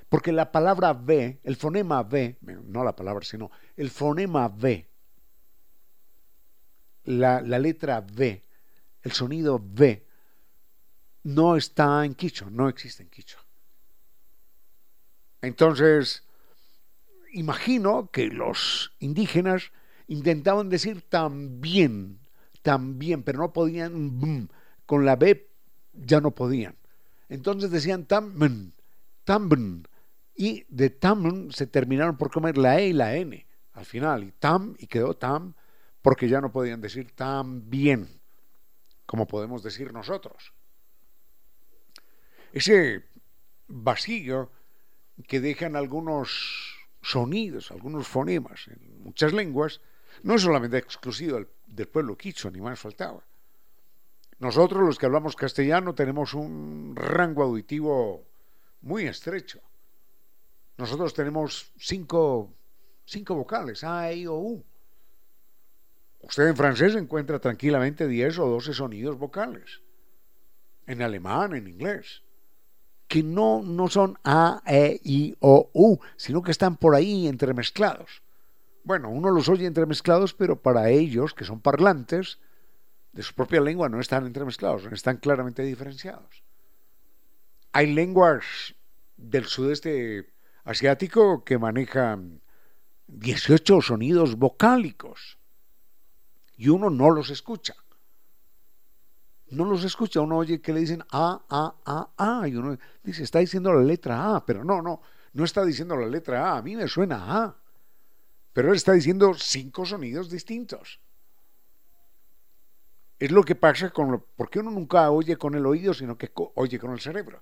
[0.09, 4.89] porque la palabra V, el fonema V, no la palabra, sino el fonema V,
[7.05, 8.45] la, la letra V,
[9.03, 10.07] el sonido V,
[11.25, 13.39] no está en quicho, no existe en quicho.
[15.41, 16.25] Entonces,
[17.33, 19.73] imagino que los indígenas
[20.09, 22.19] intentaban decir también,
[22.63, 24.49] también, pero no podían,
[24.85, 25.49] con la B
[25.93, 26.75] ya no podían.
[27.29, 28.73] Entonces decían tamben,
[29.25, 29.87] tamben,
[30.35, 34.33] y de tamben se terminaron por comer la E y la N al final, y
[34.33, 35.55] tam, y quedó tam,
[36.03, 38.09] porque ya no podían decir tan bien
[39.07, 40.53] como podemos decir nosotros.
[42.53, 43.05] Ese
[43.69, 44.51] vacío
[45.27, 49.81] que dejan algunos sonidos, algunos fonemas en muchas lenguas,
[50.23, 53.23] no es solamente exclusivo del, del pueblo quichua, ni más faltaba.
[54.39, 58.25] Nosotros, los que hablamos castellano, tenemos un rango auditivo
[58.83, 59.61] muy estrecho.
[60.77, 62.55] Nosotros tenemos cinco,
[63.05, 64.65] cinco vocales, A, E, I, O, U.
[66.21, 69.83] Usted en francés encuentra tranquilamente 10 o 12 sonidos vocales.
[70.87, 72.23] En alemán, en inglés.
[73.09, 78.23] Que no, no son A, E, I, O, U, sino que están por ahí entremezclados.
[78.89, 82.39] Bueno, uno los oye entremezclados, pero para ellos, que son parlantes
[83.13, 86.43] de su propia lengua, no están entremezclados, están claramente diferenciados.
[87.73, 88.47] Hay lenguas
[89.19, 90.33] del sudeste
[90.65, 92.41] asiático que manejan
[93.09, 95.37] 18 sonidos vocálicos
[96.57, 97.75] y uno no los escucha.
[99.51, 103.23] no los escucha, uno oye que le dicen A, A, A, A, y uno dice,
[103.23, 105.03] está diciendo la letra A, pero no, no,
[105.35, 107.68] no está diciendo la letra A, a mí me suena A,
[108.59, 110.99] pero él está diciendo cinco sonidos distintos.
[113.21, 116.33] Es lo que pasa con lo, porque uno nunca oye con el oído, sino que
[116.35, 117.41] oye con el cerebro.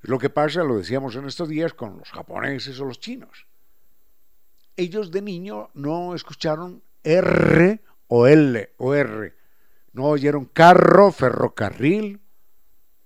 [0.00, 3.48] Es lo que pasa, lo decíamos en estos días, con los japoneses o los chinos.
[4.76, 9.34] Ellos de niño no escucharon R o L o R.
[9.92, 12.20] No oyeron carro, ferrocarril.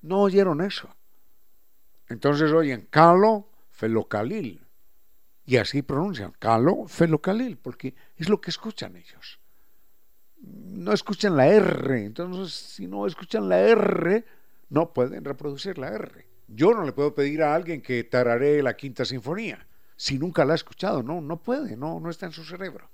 [0.03, 0.95] No oyeron eso.
[2.11, 4.66] Entonces oyen calo, felocalil.
[5.47, 9.41] Y así pronuncian calo, felocalil, porque es lo que escuchan ellos
[10.47, 12.05] no escuchan la R.
[12.05, 14.25] Entonces, si no escuchan la R,
[14.69, 16.27] no pueden reproducir la R.
[16.49, 19.67] Yo no le puedo pedir a alguien que tararé la quinta sinfonía
[19.97, 21.03] si nunca la ha escuchado.
[21.03, 22.89] No, no puede, no, no está en su cerebro.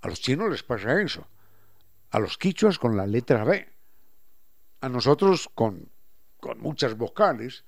[0.00, 1.26] A los chinos les pasa eso.
[2.10, 3.68] A los quichuas con la letra B.
[4.80, 5.90] A nosotros con,
[6.38, 7.64] con muchas vocales,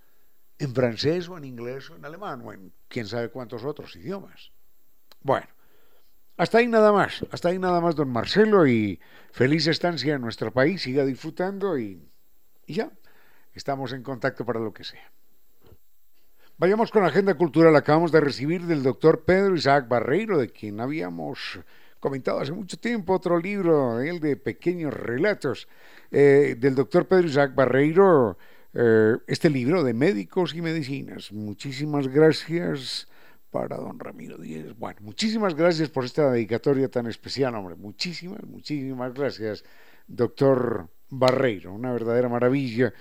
[0.58, 4.50] en francés o en inglés o en alemán o en quién sabe cuántos otros idiomas.
[5.22, 5.46] Bueno,
[6.36, 10.52] hasta ahí nada más, hasta ahí nada más, don Marcelo, y feliz estancia en nuestro
[10.52, 12.10] país, siga disfrutando y,
[12.66, 12.90] ya,
[13.54, 15.10] estamos en contacto para lo que sea.
[16.58, 17.74] Vayamos con la agenda cultural.
[17.74, 21.58] Acabamos de recibir del doctor Pedro Isaac Barreiro, de quien habíamos
[22.00, 25.68] comentado hace mucho tiempo otro libro, el de pequeños relatos,
[26.10, 28.36] eh, del doctor Pedro Isaac Barreiro,
[28.74, 31.32] eh, este libro de médicos y medicinas.
[31.32, 33.08] Muchísimas gracias
[33.50, 34.76] para don Ramiro Díez.
[34.78, 37.74] Bueno, muchísimas gracias por esta dedicatoria tan especial, hombre.
[37.74, 39.64] Muchísimas, muchísimas gracias,
[40.06, 41.72] doctor Barreiro.
[41.72, 42.92] Una verdadera maravilla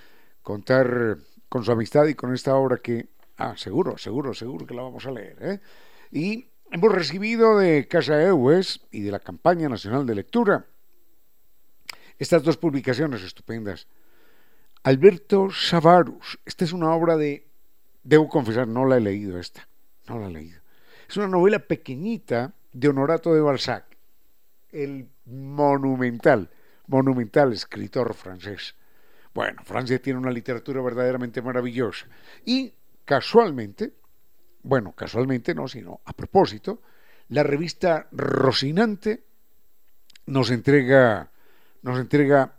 [0.42, 1.18] contar
[1.48, 5.06] con su amistad y con esta obra que, ah, seguro, seguro, seguro que la vamos
[5.06, 5.36] a leer.
[5.40, 5.60] ¿eh?
[6.10, 10.66] Y hemos recibido de Casa Eues y de la Campaña Nacional de Lectura
[12.20, 13.88] estas dos publicaciones estupendas.
[14.82, 17.46] Alberto Savarus, esta es una obra de,
[18.02, 19.68] debo confesar, no la he leído esta
[20.10, 20.60] no la he leído.
[21.08, 23.84] Es una novela pequeñita de Honorato de Balzac,
[24.70, 26.50] el monumental,
[26.86, 28.74] monumental escritor francés.
[29.32, 32.06] Bueno, Francia tiene una literatura verdaderamente maravillosa.
[32.44, 32.72] Y
[33.04, 33.92] casualmente,
[34.62, 36.82] bueno, casualmente no, sino a propósito,
[37.28, 39.24] la revista Rocinante
[40.26, 41.30] nos entrega,
[41.82, 42.56] nos entrega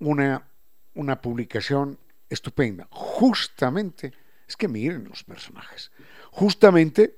[0.00, 0.46] una,
[0.94, 4.12] una publicación estupenda, justamente,
[4.46, 5.90] es que miren los personajes,
[6.32, 7.14] Justamente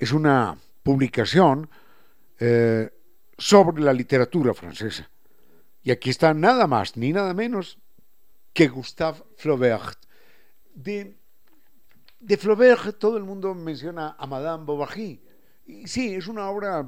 [0.00, 1.70] es una publicación
[2.40, 2.90] eh,
[3.38, 5.08] sobre la literatura francesa.
[5.84, 7.78] Y aquí está nada más ni nada menos
[8.52, 9.96] que Gustave Flaubert.
[10.74, 11.16] De,
[12.18, 15.22] de Flaubert todo el mundo menciona a Madame Bovary.
[15.66, 16.84] Y sí, es una obra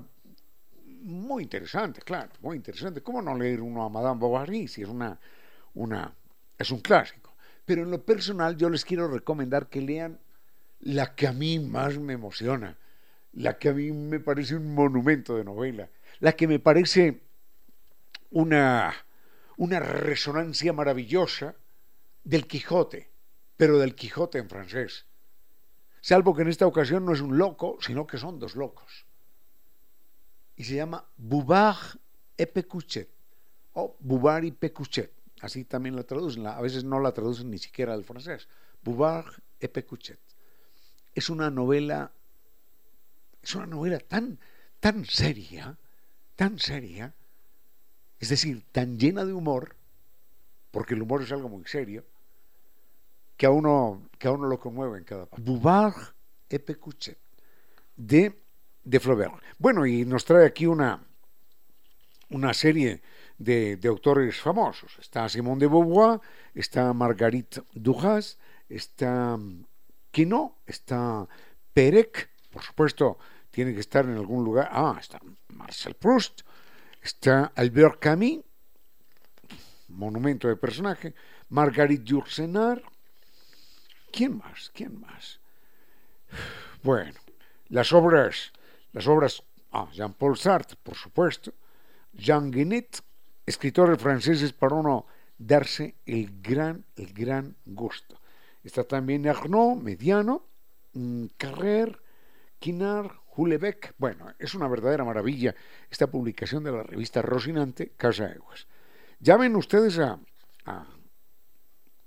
[1.02, 3.00] muy interesante, claro, muy interesante.
[3.00, 5.20] ¿Cómo no leer uno a Madame Bovary si es una,
[5.74, 6.14] una
[6.58, 7.34] es un clásico?
[7.64, 10.18] Pero en lo personal yo les quiero recomendar que lean
[10.80, 12.76] la que a mí más me emociona,
[13.32, 15.88] la que a mí me parece un monumento de novela,
[16.20, 17.22] la que me parece
[18.30, 18.94] una,
[19.56, 21.54] una resonancia maravillosa
[22.22, 23.10] del Quijote,
[23.56, 25.06] pero del Quijote en francés.
[26.00, 29.06] Salvo que en esta ocasión no es un loco, sino que son dos locos.
[30.56, 31.96] Y se llama Bouvard
[32.36, 33.08] et Pécuchet,
[33.72, 35.10] o Bouvard y Pécuchet.
[35.40, 38.48] Así también la traducen, a veces no la traducen ni siquiera al francés.
[38.82, 39.26] Bouvard
[39.60, 40.18] et Pécuchet
[41.14, 42.10] es una novela,
[43.42, 44.38] es una novela tan,
[44.80, 45.76] tan seria,
[46.36, 47.14] tan seria,
[48.18, 49.76] es decir, tan llena de humor,
[50.70, 52.04] porque el humor es algo muy serio,
[53.36, 55.44] que a uno, que a uno lo conmueve en cada parte.
[55.44, 56.14] Bouvard
[56.48, 57.18] et Pécuchet,
[57.96, 58.40] de,
[58.82, 59.42] de Flaubert.
[59.58, 61.00] Bueno, y nos trae aquí una,
[62.30, 63.02] una serie
[63.38, 64.96] de, autores famosos.
[65.00, 66.20] Está Simone de Beauvoir,
[66.54, 69.38] está Marguerite Duras, está
[70.10, 71.26] que no, está
[71.72, 73.18] Perec, por supuesto,
[73.50, 74.68] tiene que estar en algún lugar.
[74.70, 76.42] Ah, está Marcel Proust,
[77.02, 78.44] está Albert Camus,
[79.88, 81.14] monumento de personaje,
[81.48, 82.82] Marguerite Yourcenar.
[84.12, 84.70] ¿Quién más?
[84.72, 85.40] ¿Quién más?
[86.82, 87.18] Bueno,
[87.68, 88.52] las obras,
[88.92, 91.52] las obras, ah, Jean-Paul Sartre, por supuesto,
[92.12, 93.02] Jean Guenet,
[93.46, 95.06] escritores franceses para uno
[95.38, 98.20] darse el gran, el gran gusto
[98.64, 100.42] Está también Arnaud, Mediano,
[100.94, 102.00] mm, Carrer,
[102.58, 103.94] Quinar, Hulebeck.
[103.98, 105.54] Bueno, es una verdadera maravilla
[105.90, 108.66] esta publicación de la revista Rocinante, Casa Aguas.
[109.20, 110.18] Llamen ustedes a,
[110.64, 110.86] a,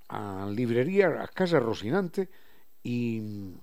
[0.10, 2.28] a librería, a Casa Rocinante
[2.84, 3.54] y...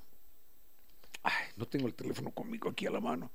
[1.25, 3.33] Ay, no tengo el teléfono conmigo aquí a la mano.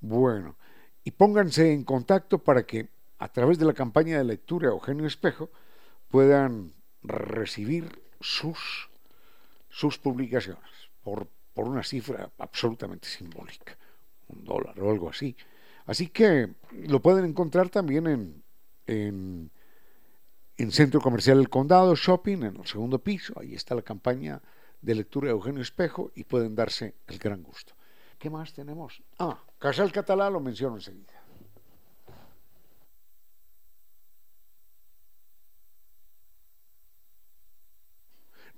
[0.00, 0.56] Bueno,
[1.02, 2.88] y pónganse en contacto para que
[3.20, 5.50] a través de la campaña de lectura Eugenio Espejo,
[6.08, 8.88] puedan recibir sus,
[9.68, 10.64] sus publicaciones
[11.02, 13.76] por, por una cifra absolutamente simbólica,
[14.28, 15.36] un dólar o algo así.
[15.84, 16.48] Así que
[16.88, 18.42] lo pueden encontrar también en,
[18.86, 19.50] en,
[20.56, 23.34] en Centro Comercial El Condado, Shopping, en el segundo piso.
[23.38, 24.40] Ahí está la campaña
[24.80, 27.74] de lectura de Eugenio Espejo y pueden darse el gran gusto.
[28.18, 29.02] ¿Qué más tenemos?
[29.18, 31.19] Ah, Casal Catalá lo menciono enseguida.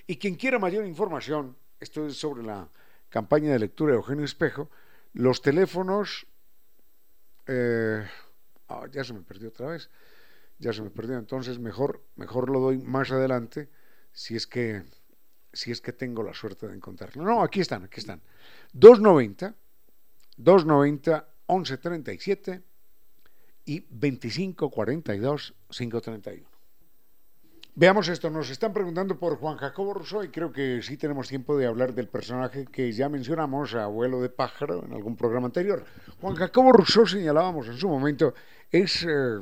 [0.07, 2.67] Y quien quiera mayor información, esto es sobre la
[3.09, 4.69] campaña de lectura de Eugenio Espejo,
[5.13, 6.27] los teléfonos,
[7.47, 8.05] eh,
[8.67, 9.89] oh, ya se me perdió otra vez,
[10.61, 11.17] ya se me perdió.
[11.17, 13.69] Entonces mejor, mejor lo doy más adelante
[14.13, 14.83] si es que
[15.53, 17.23] si es que tengo la suerte de encontrarlo.
[17.23, 18.21] No, aquí están, aquí están.
[18.71, 19.53] 290,
[20.37, 22.63] 290, 1137
[23.65, 26.47] y 2542, 531.
[27.73, 31.57] Veamos esto, nos están preguntando por Juan Jacobo Rousseau y creo que sí tenemos tiempo
[31.57, 35.83] de hablar del personaje que ya mencionamos, abuelo de pájaro, en algún programa anterior.
[36.21, 38.33] Juan Jacobo Rousseau, señalábamos en su momento,
[38.71, 39.03] es...
[39.03, 39.41] Eh,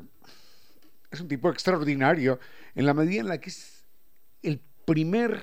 [1.12, 2.40] es un tipo extraordinario
[2.76, 3.86] en la medida en la que es
[4.44, 5.42] el primer,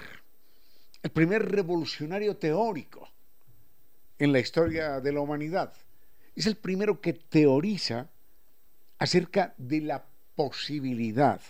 [1.02, 3.08] el primer revolucionario teórico
[4.18, 5.72] en la historia de la humanidad.
[6.34, 8.08] Es el primero que teoriza
[8.98, 11.40] acerca de la posibilidad,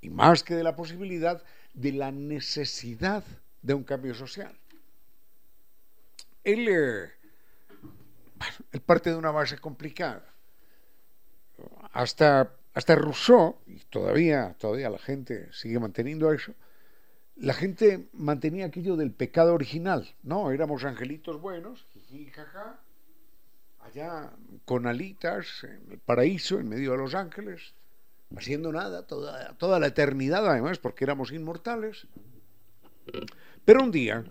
[0.00, 1.42] y más que de la posibilidad,
[1.74, 3.24] de la necesidad
[3.62, 4.56] de un cambio social.
[6.44, 7.10] Él, eh,
[8.72, 10.24] él parte de una base complicada.
[11.92, 16.54] Hasta hasta Rousseau, y todavía, todavía la gente sigue manteniendo eso,
[17.36, 20.50] la gente mantenía aquello del pecado original, ¿no?
[20.50, 22.80] Éramos angelitos buenos, jiji, jaja,
[23.80, 24.32] allá
[24.64, 27.74] con alitas, en el paraíso, en medio de los ángeles,
[28.36, 32.06] haciendo nada, toda, toda la eternidad además, porque éramos inmortales.
[33.64, 34.24] Pero un día,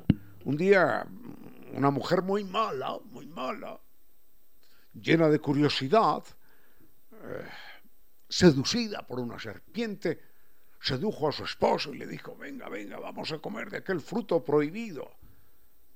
[0.43, 1.07] un día,
[1.73, 3.79] una mujer muy mala, muy mala,
[4.93, 6.23] llena de curiosidad,
[7.11, 7.45] eh,
[8.29, 10.21] seducida por una serpiente,
[10.79, 14.43] sedujo a su esposo y le dijo, venga, venga, vamos a comer de aquel fruto
[14.43, 15.11] prohibido,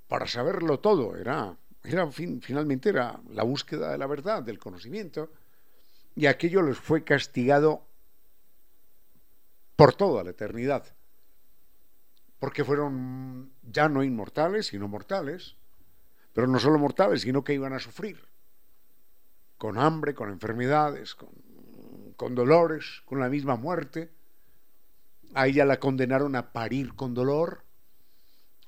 [0.08, 1.16] para saberlo todo.
[1.16, 5.32] Era, era fin, finalmente era la búsqueda de la verdad, del conocimiento,
[6.16, 7.86] y aquello les fue castigado
[9.76, 10.86] por toda la eternidad,
[12.40, 15.56] porque fueron ya no inmortales, sino mortales,
[16.34, 18.24] pero no solo mortales, sino que iban a sufrir,
[19.58, 21.30] con hambre, con enfermedades, con
[22.22, 24.12] con dolores, con la misma muerte.
[25.34, 27.64] A ella la condenaron a parir con dolor,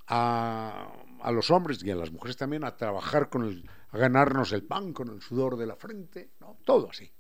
[0.08, 0.92] a,
[1.22, 4.64] a los hombres y a las mujeres también a trabajar con el, a ganarnos el
[4.64, 6.58] pan con el sudor de la frente, ¿no?
[6.66, 7.14] Todo así.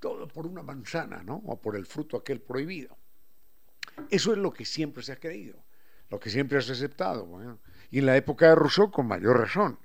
[0.00, 1.36] Todo por una manzana, ¿no?
[1.46, 2.98] O por el fruto aquel prohibido.
[4.10, 5.62] Eso es lo que siempre se ha creído,
[6.10, 7.28] lo que siempre se ha aceptado.
[7.92, 9.78] Y en la época de Rousseau, con mayor razón.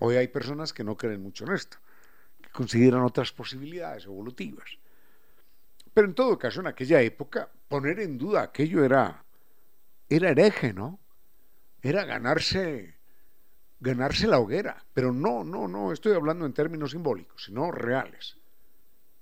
[0.00, 1.78] Hoy hay personas que no creen mucho en esto
[2.52, 4.78] consideran otras posibilidades evolutivas.
[5.92, 9.24] Pero en todo caso, en aquella época, poner en duda aquello era,
[10.08, 11.00] era hereje, ¿no?
[11.82, 12.96] Era ganarse,
[13.80, 14.84] ganarse la hoguera.
[14.94, 18.36] Pero no, no, no estoy hablando en términos simbólicos, sino reales.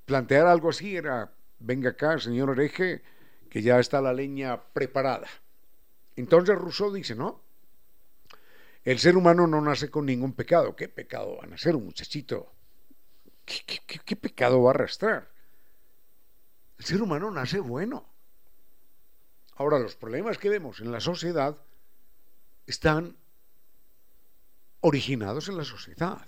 [0.04, 3.02] Plantear algo así era, venga acá, señor hereje,
[3.48, 5.28] que ya está la leña preparada.
[6.16, 7.42] Entonces Rousseau dice, no,
[8.84, 10.74] el ser humano no nace con ningún pecado.
[10.74, 12.52] ¿Qué pecado va a nacer un muchachito?
[13.48, 15.30] ¿Qué, pecado va a arrastrar?
[16.78, 18.04] El ser humano nace bueno.
[19.56, 21.56] Ahora, los problemas que vemos en la sociedad
[22.66, 23.16] están
[24.80, 26.26] originados en la sociedad.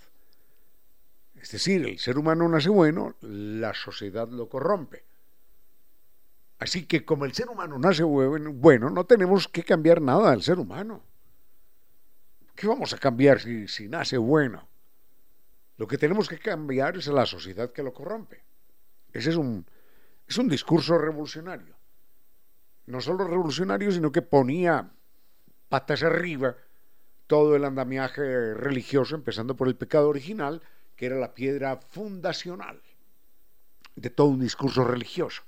[1.35, 5.05] Es decir, el ser humano nace bueno, la sociedad lo corrompe.
[6.59, 10.59] Así que como el ser humano nace bueno, no tenemos que cambiar nada del ser
[10.59, 11.03] humano.
[12.55, 14.70] ¿Qué vamos a cambiar si, nace bueno?
[15.81, 18.45] Lo que tenemos que cambiar es la sociedad que lo corrompe.
[19.15, 19.65] Ese es un,
[20.29, 21.75] es un discurso revolucionario.
[22.85, 24.91] No solo revolucionario, sino que ponía
[25.71, 26.55] patas arriba
[27.27, 30.61] todo el andamiaje religioso, empezando por el pecado original,
[30.97, 32.83] que era la piedra fundacional
[33.97, 35.45] de todo un discurso religioso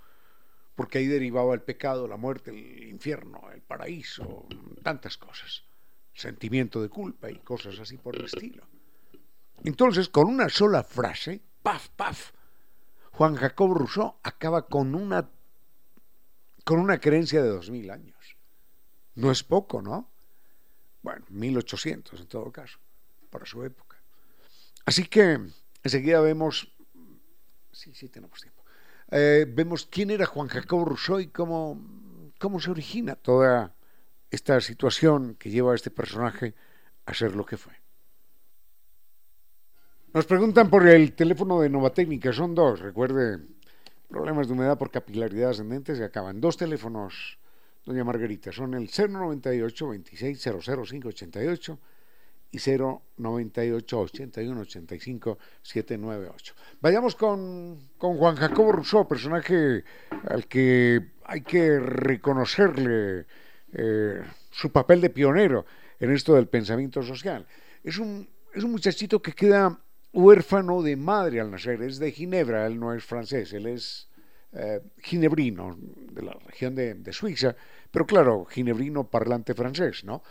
[0.74, 4.46] porque ahí derivaba el pecado, la muerte, el infierno, el paraíso,
[4.82, 5.64] tantas cosas,
[6.14, 8.66] sentimiento de culpa y cosas así por el estilo.
[9.64, 12.32] Entonces, con una sola frase, paf, paf,
[13.12, 15.28] Juan Jacob Rousseau acaba con una,
[16.64, 18.36] con una creencia de dos mil años.
[19.14, 20.10] No es poco, ¿no?
[21.02, 22.78] Bueno, 1800 en todo caso,
[23.30, 23.98] para su época.
[24.84, 25.38] Así que
[25.82, 26.72] enseguida vemos,
[27.72, 28.62] sí, sí tenemos tiempo
[29.14, 31.78] eh, vemos quién era Juan Jacobo Rousseau y cómo,
[32.38, 33.74] cómo se origina toda
[34.30, 36.54] esta situación que lleva a este personaje
[37.04, 37.81] a ser lo que fue.
[40.14, 43.38] Nos preguntan por el teléfono de Novatécnica, son dos, recuerde,
[44.08, 46.38] problemas de humedad por capilaridad ascendente se acaban.
[46.38, 47.38] Dos teléfonos,
[47.86, 51.78] doña Margarita, son el 098 26 588
[52.50, 56.54] y 098 81 85 798.
[56.82, 59.82] Vayamos con, con Juan Jacobo Rousseau, personaje
[60.28, 63.24] al que hay que reconocerle
[63.72, 65.64] eh, su papel de pionero
[65.98, 67.46] en esto del pensamiento social.
[67.82, 69.80] Es un, es un muchachito que queda
[70.12, 74.08] huérfano de madre al nacer, es de Ginebra, él no es francés, él es
[74.52, 77.56] eh, ginebrino, de la región de, Suiza,
[77.90, 80.22] pero claro, ginebrino parlante francés, ¿no?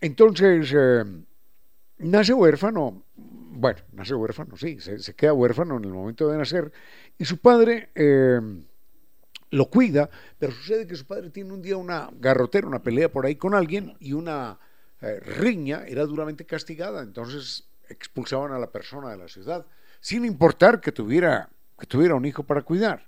[0.00, 1.04] Entonces, eh,
[1.98, 6.72] nace huérfano, bueno, nace huérfano, sí, se, queda huérfano en el momento de nacer,
[7.16, 8.40] y su padre eh,
[9.50, 13.26] lo cuida, pero sucede que su padre tiene un día una garrotera, una pelea por
[13.26, 14.58] ahí con alguien, y una
[15.00, 19.64] riña era duramente castigada, entonces expulsaban a la persona de la ciudad,
[20.00, 23.06] sin importar que tuviera, que tuviera un hijo para cuidar.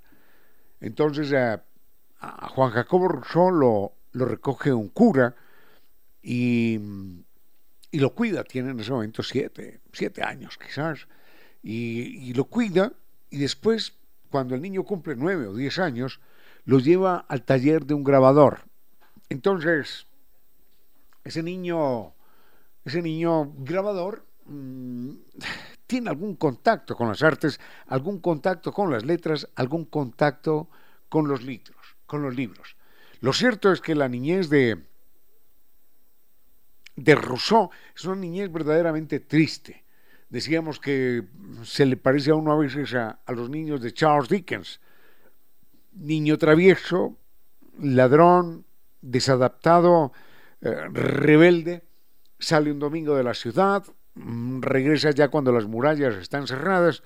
[0.81, 5.35] Entonces a Juan Jacobo Rousseau lo, recoge un cura,
[6.23, 6.81] y
[7.95, 11.07] y lo cuida, tiene en ese momento siete, siete años quizás,
[11.63, 12.93] y, lo cuida
[13.31, 13.93] y después,
[14.31, 16.19] cuando el niño cumple nueve o diez años,
[16.65, 18.63] lo lleva al taller de un grabador.
[19.29, 20.09] Entonces,
[21.23, 22.15] ese niño,
[22.85, 24.27] ese niño grabador
[25.87, 30.69] tiene algún contacto con las artes, algún contacto con las letras, algún contacto
[31.09, 32.77] con los libros, con los libros.
[33.21, 34.85] Lo cierto es que la niñez de,
[36.97, 39.85] de Rousseau es una niñez verdaderamente triste.
[40.29, 41.25] Decíamos que
[41.63, 44.81] se le parece a uno a veces a, los niños de Charles Dickens.
[45.93, 47.17] Niño travieso,
[47.79, 48.65] ladrón,
[49.01, 50.13] desadaptado,
[50.61, 51.85] eh, rebelde,
[52.39, 57.03] sale un domingo de la ciudad, mm, regresa ya cuando las murallas están cerradas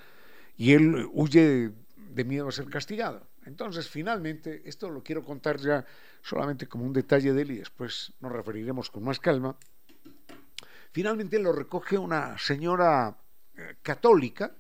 [0.56, 1.70] y él huye
[2.10, 3.26] de miedo a ser castigado.
[3.46, 5.84] Entonces, finalmente, esto lo quiero contar ya
[6.22, 9.56] solamente como un detalle de él y después nos referiremos con más calma
[10.92, 13.16] Finalmente lo recoge una señora
[13.56, 14.52] eh, católica,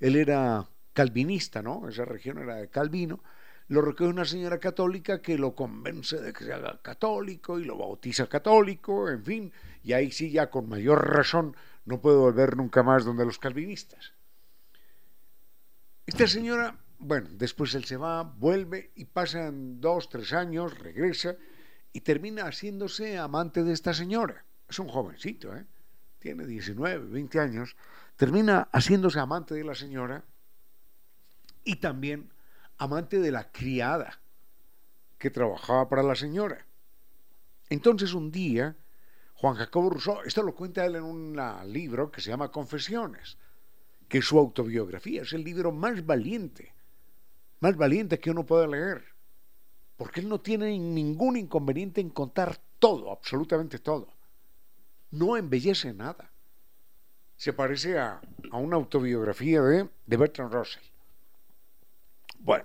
[0.00, 1.88] él era calvinista, ¿no?
[1.88, 3.22] Esa región era de Calvino.
[3.68, 7.76] Lo recoge una señora católica que lo convence de que se haga católico y lo
[7.76, 9.52] bautiza católico, en fin,
[9.82, 11.56] y ahí sí ya con mayor razón
[11.86, 14.12] no puede volver nunca más donde los calvinistas.
[16.04, 21.36] Esta señora, bueno, después él se va, vuelve y pasan dos, tres años, regresa
[21.92, 24.44] y termina haciéndose amante de esta señora.
[24.68, 25.64] Es un jovencito, ¿eh?
[26.18, 27.76] tiene 19, 20 años,
[28.16, 30.24] termina haciéndose amante de la señora
[31.64, 32.30] y también
[32.78, 34.20] amante de la criada
[35.18, 36.66] que trabajaba para la señora.
[37.68, 38.76] Entonces un día,
[39.36, 41.36] Juan Jacobo Rousseau, esto lo cuenta él en un
[41.70, 43.36] libro que se llama Confesiones,
[44.08, 45.22] que su autobiografía.
[45.22, 46.72] Es el libro más valiente,
[47.60, 49.04] más valiente que uno pueda leer.
[49.96, 54.08] Porque él no tiene ningún inconveniente en contar todo, absolutamente todo.
[55.10, 56.30] No embellece nada.
[57.36, 58.20] Se parece a,
[58.52, 60.82] una autobiografía de, de Bertrand Russell.
[62.38, 62.64] Bueno,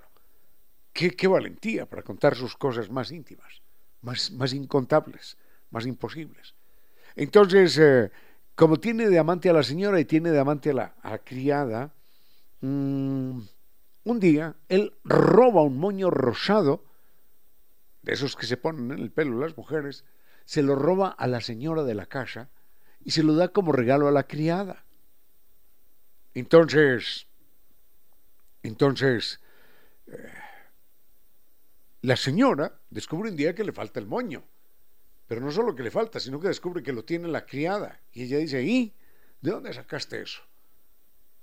[0.92, 3.60] qué, valentía para contar sus cosas más íntimas,
[4.00, 5.36] más, más incontables,
[5.70, 6.54] más imposibles.
[7.16, 8.10] Entonces, eh,
[8.54, 11.92] como tiene de amante a la señora y tiene de amante a la, criada,
[12.60, 13.40] mm,
[14.04, 16.84] un día él roba un moño rosado,
[18.02, 20.04] de esos que se ponen en el pelo las mujeres,
[20.44, 22.50] se lo roba a la señora de la casa
[23.04, 24.84] y se lo da como regalo a la criada.
[26.34, 27.26] Entonces,
[28.62, 29.40] entonces,
[30.06, 30.32] eh,
[32.02, 34.42] la señora descubre un día que le falta el moño.
[35.26, 38.00] Pero no solo que le falta, sino que descubre que lo tiene la criada.
[38.12, 38.94] Y ella dice, ¿y
[39.40, 40.42] de dónde sacaste eso?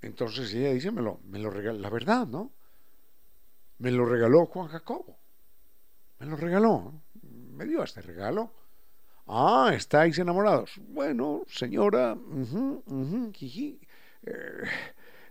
[0.02, 2.52] Entonces ella dice, me lo, me lo regaló, la verdad, ¿no?
[3.78, 5.18] Me lo regaló Juan Jacobo.
[6.18, 6.92] Me lo regaló.
[7.22, 8.52] Me dio este regalo.
[9.26, 10.72] Ah, estáis enamorados.
[10.88, 12.16] Bueno, señora,
[14.22, 14.64] eh,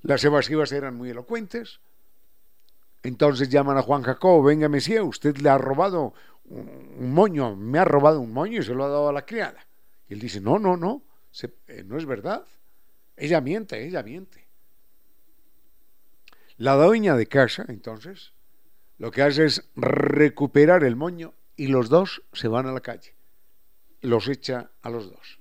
[0.01, 1.79] las evasivas eran muy elocuentes.
[3.03, 6.13] Entonces llaman a Juan Jacobo, venga Mesía, usted le ha robado
[6.49, 9.65] un moño, me ha robado un moño y se lo ha dado a la criada.
[10.07, 11.03] Y él dice, no, no, no,
[11.67, 12.45] eh, no es verdad.
[13.15, 14.47] Ella miente, ella miente.
[16.57, 18.33] La dueña de casa, entonces,
[18.97, 23.15] lo que hace es recuperar el moño y los dos se van a la calle.
[24.01, 25.39] Los echa a los dos.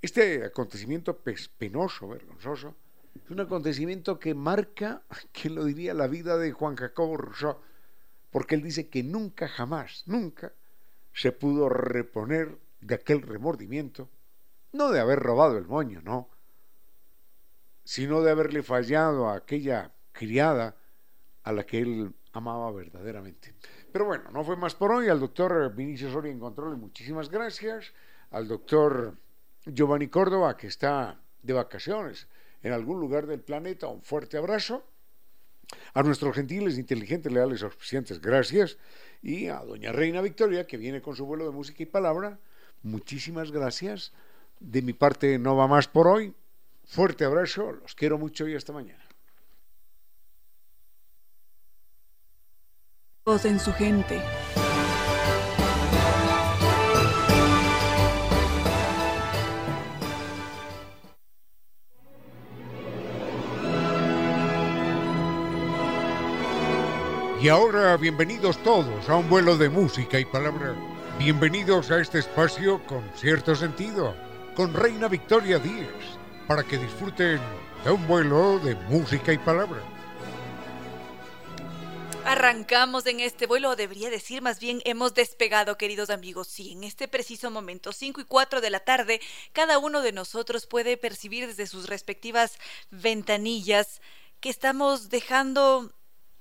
[0.00, 1.18] Este acontecimiento
[1.58, 2.76] penoso, vergonzoso,
[3.14, 7.58] es un acontecimiento que marca, ¿quién lo diría?, la vida de Juan Jacobo Rousseau,
[8.30, 10.52] porque él dice que nunca, jamás, nunca
[11.12, 14.08] se pudo reponer de aquel remordimiento,
[14.72, 16.28] no de haber robado el moño, no,
[17.84, 20.76] sino de haberle fallado a aquella criada
[21.42, 23.54] a la que él amaba verdaderamente.
[23.92, 25.08] Pero bueno, no fue más por hoy.
[25.08, 27.92] Al doctor Vinicio Soria en control, muchísimas gracias.
[28.30, 29.16] Al doctor
[29.66, 32.28] Giovanni Córdoba, que está de vacaciones
[32.62, 33.88] en algún lugar del planeta.
[33.88, 34.84] Un fuerte abrazo.
[35.94, 38.78] A nuestros gentiles, inteligentes, leales, auspiciantes, gracias.
[39.22, 42.38] Y a doña Reina Victoria, que viene con su vuelo de música y palabra,
[42.82, 44.12] muchísimas gracias.
[44.58, 46.34] De mi parte no va más por hoy.
[46.84, 49.10] Fuerte abrazo, los quiero mucho y hasta mañana.
[53.44, 54.20] en su gente.
[67.40, 70.74] Y ahora bienvenidos todos a un vuelo de música y palabra.
[71.18, 74.14] Bienvenidos a este espacio con cierto sentido,
[74.54, 75.88] con Reina Victoria Díez,
[76.46, 77.40] para que disfruten
[77.82, 79.80] de un vuelo de música y palabra.
[82.26, 86.46] Arrancamos en este vuelo, o debería decir más bien hemos despegado, queridos amigos.
[86.46, 89.18] Sí, en este preciso momento, 5 y 4 de la tarde,
[89.54, 92.58] cada uno de nosotros puede percibir desde sus respectivas
[92.90, 94.02] ventanillas
[94.40, 95.94] que estamos dejando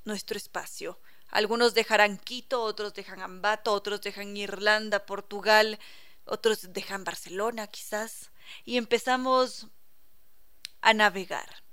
[0.10, 1.00] nuestro espacio.
[1.30, 5.80] Algunos dejarán Quito, otros dejan Ambato, otros dejan Irlanda, Portugal,
[6.26, 8.32] otros dejan Barcelona quizás,
[8.66, 9.68] y empezamos
[10.82, 11.64] a navegar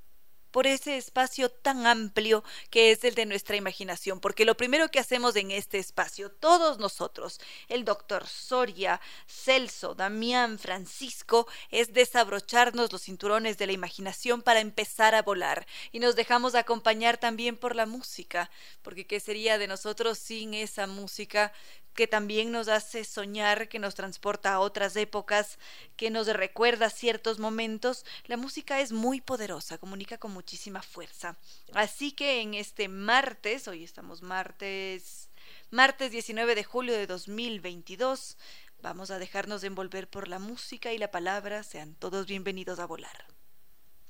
[0.57, 4.99] por ese espacio tan amplio que es el de nuestra imaginación, porque lo primero que
[4.99, 7.39] hacemos en este espacio, todos nosotros,
[7.69, 15.15] el doctor Soria, Celso, Damián, Francisco, es desabrocharnos los cinturones de la imaginación para empezar
[15.15, 15.67] a volar.
[15.93, 18.51] Y nos dejamos acompañar también por la música,
[18.81, 21.53] porque ¿qué sería de nosotros sin esa música
[21.97, 25.59] que también nos hace soñar, que nos transporta a otras épocas,
[25.97, 31.37] que nos recuerda ciertos momentos, la música es muy poderosa, comunica con muchísima fuerza.
[31.73, 35.31] Así que en este martes, hoy estamos martes,
[35.71, 38.37] martes 19 de julio de 2022,
[38.83, 43.36] vamos a dejarnos envolver por la música y la palabra, sean todos bienvenidos a volar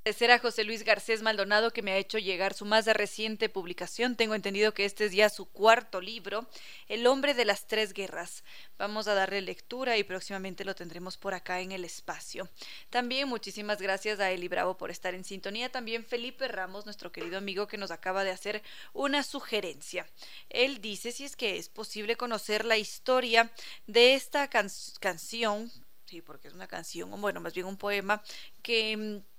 [0.06, 4.14] agradecer a José Luis Garcés Maldonado que me ha hecho llegar su más reciente publicación.
[4.14, 6.46] Tengo entendido que este es ya su cuarto libro,
[6.86, 8.44] El hombre de las tres guerras.
[8.78, 12.48] Vamos a darle lectura y próximamente lo tendremos por acá en el espacio.
[12.88, 15.72] También muchísimas gracias a Eli Bravo por estar en sintonía.
[15.72, 20.06] También Felipe Ramos, nuestro querido amigo que nos acaba de hacer una sugerencia.
[20.50, 23.50] Él dice si es que es posible conocer la historia
[23.88, 25.72] de esta canción
[26.06, 28.22] sí, porque es una canción, bueno, más bien un poema,
[28.62, 29.35] que mm,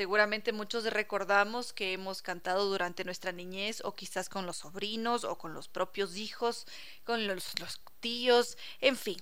[0.00, 5.36] seguramente muchos recordamos que hemos cantado durante nuestra niñez o quizás con los sobrinos o
[5.36, 6.66] con los propios hijos,
[7.04, 7.52] con los,
[8.00, 9.18] tíos, en fin.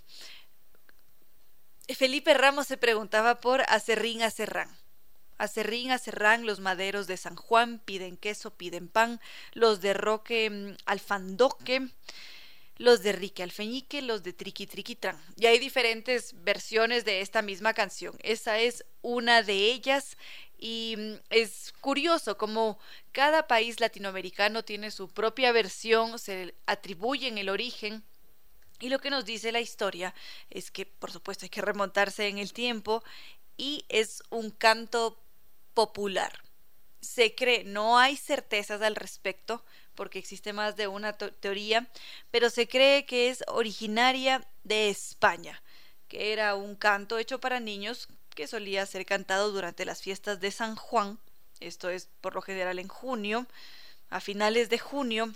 [1.96, 4.70] Felipe Ramos se preguntaba por Acerrín Acerrán.
[5.36, 9.20] Acerrín, acerrán, los maderos de San Juan piden queso, piden pan,
[9.54, 11.88] los de Roque mm, Alfandoque,
[12.76, 15.20] los de Rique Alfeñique, los de Triqui Triquitran.
[15.36, 18.16] Y hay diferentes versiones de esta misma canción.
[18.22, 20.16] Esa es una de ellas
[20.58, 22.78] y mm, es curioso como
[23.12, 28.02] cada país latinoamericano tiene su propia versión, se atribuyen el origen
[28.80, 30.14] y lo que nos dice la historia
[30.50, 33.02] es que, por supuesto, hay que remontarse en el tiempo
[33.56, 35.20] y es un canto
[35.74, 36.32] popular.
[37.00, 41.88] Se cree, no hay certezas al respecto, porque existe más de una teoría,
[42.30, 45.60] pero se cree que es originaria de España,
[46.06, 50.52] que era un canto hecho para niños que solía ser cantado durante las fiestas de
[50.52, 51.18] San Juan,
[51.58, 53.48] esto es por lo general en junio,
[54.10, 55.34] a finales de junio,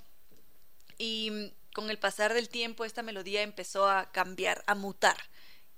[0.98, 5.16] y con el pasar del tiempo esta melodía empezó a cambiar, a mutar,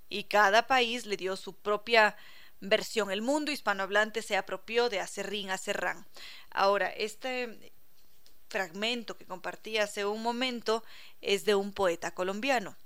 [0.07, 2.15] y cada país le dio su propia
[2.59, 3.09] versión.
[3.09, 6.05] El mundo hispanohablante se apropió de Acerrín Acerrán.
[6.51, 7.73] Ahora, este
[8.49, 10.83] fragmento que compartí hace un momento
[11.21, 12.77] es de un poeta colombiano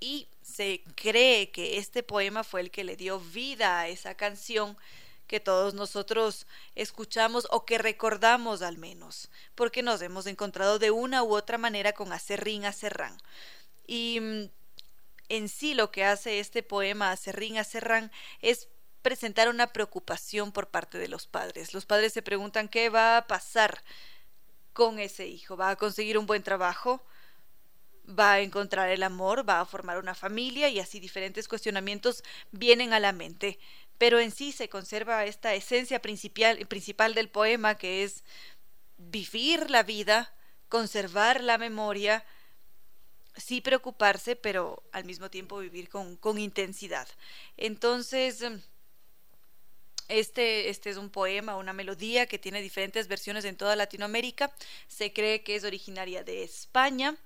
[0.00, 4.76] y se cree que este poema fue el que le dio vida a esa canción
[5.26, 11.22] que todos nosotros escuchamos o que recordamos al menos, porque nos hemos encontrado de una
[11.22, 13.16] u otra manera con Acerrín Acerrán.
[13.86, 14.50] Y mm,
[15.28, 18.68] en sí lo que hace este poema Acerrín Acerrán es
[19.02, 21.74] presentar una preocupación por parte de los padres.
[21.74, 23.82] Los padres se preguntan qué va a pasar
[24.72, 25.56] con ese hijo.
[25.56, 27.02] ¿Va a conseguir un buen trabajo?
[28.08, 32.92] Va a encontrar el amor, va a formar una familia y así diferentes cuestionamientos vienen
[32.92, 33.58] a la mente
[33.98, 38.24] pero en sí se conserva esta esencia principal, del poema que es
[38.96, 40.32] vivir la vida,
[40.68, 42.24] conservar la memoria,
[43.36, 47.08] sí preocuparse, pero al mismo tiempo vivir con, con intensidad.
[47.56, 48.44] Entonces,
[50.06, 54.52] este, este es un poema, una melodía que tiene diferentes versiones en toda Latinoamérica.
[54.86, 57.16] Se cree que es originaria de España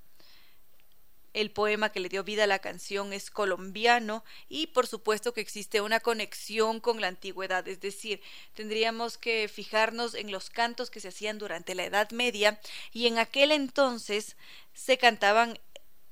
[1.34, 5.40] el poema que le dio vida a la canción es colombiano y por supuesto que
[5.40, 8.20] existe una conexión con la antigüedad, es decir,
[8.54, 12.60] tendríamos que fijarnos en los cantos que se hacían durante la Edad Media
[12.92, 14.36] y en aquel entonces
[14.74, 15.58] se cantaban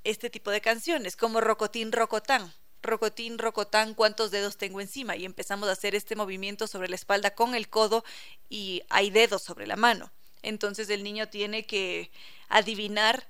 [0.04, 2.52] este tipo de canciones como Rocotín Rocotán.
[2.82, 5.14] Rocotín, Rocotán, ¿cuántos dedos tengo encima?
[5.14, 8.04] Y empezamos a hacer este movimiento sobre la espalda con el codo
[8.48, 10.10] y hay dedos sobre la mano.
[10.42, 12.10] Entonces el niño tiene que
[12.48, 13.28] adivinar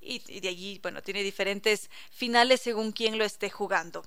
[0.00, 4.04] y, de allí, bueno, tiene diferentes finales según quien lo esté jugando.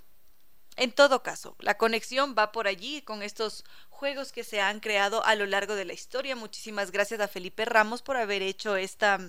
[0.75, 5.25] En todo caso, la conexión va por allí con estos juegos que se han creado
[5.25, 6.35] a lo largo de la historia.
[6.35, 9.19] Muchísimas gracias a Felipe Ramos por haber hecho esta,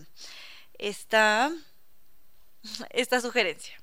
[0.77, 1.51] esta,
[2.91, 3.81] esta sugerencia.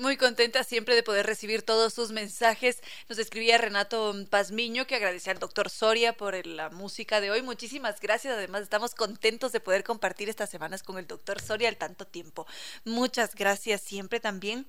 [0.00, 2.82] Muy contenta siempre de poder recibir todos sus mensajes.
[3.10, 7.42] Nos escribía Renato Pazmiño que agradecía al doctor Soria por la música de hoy.
[7.42, 8.32] Muchísimas gracias.
[8.32, 12.46] Además, estamos contentos de poder compartir estas semanas con el doctor Soria al tanto tiempo.
[12.86, 14.66] Muchas gracias siempre también.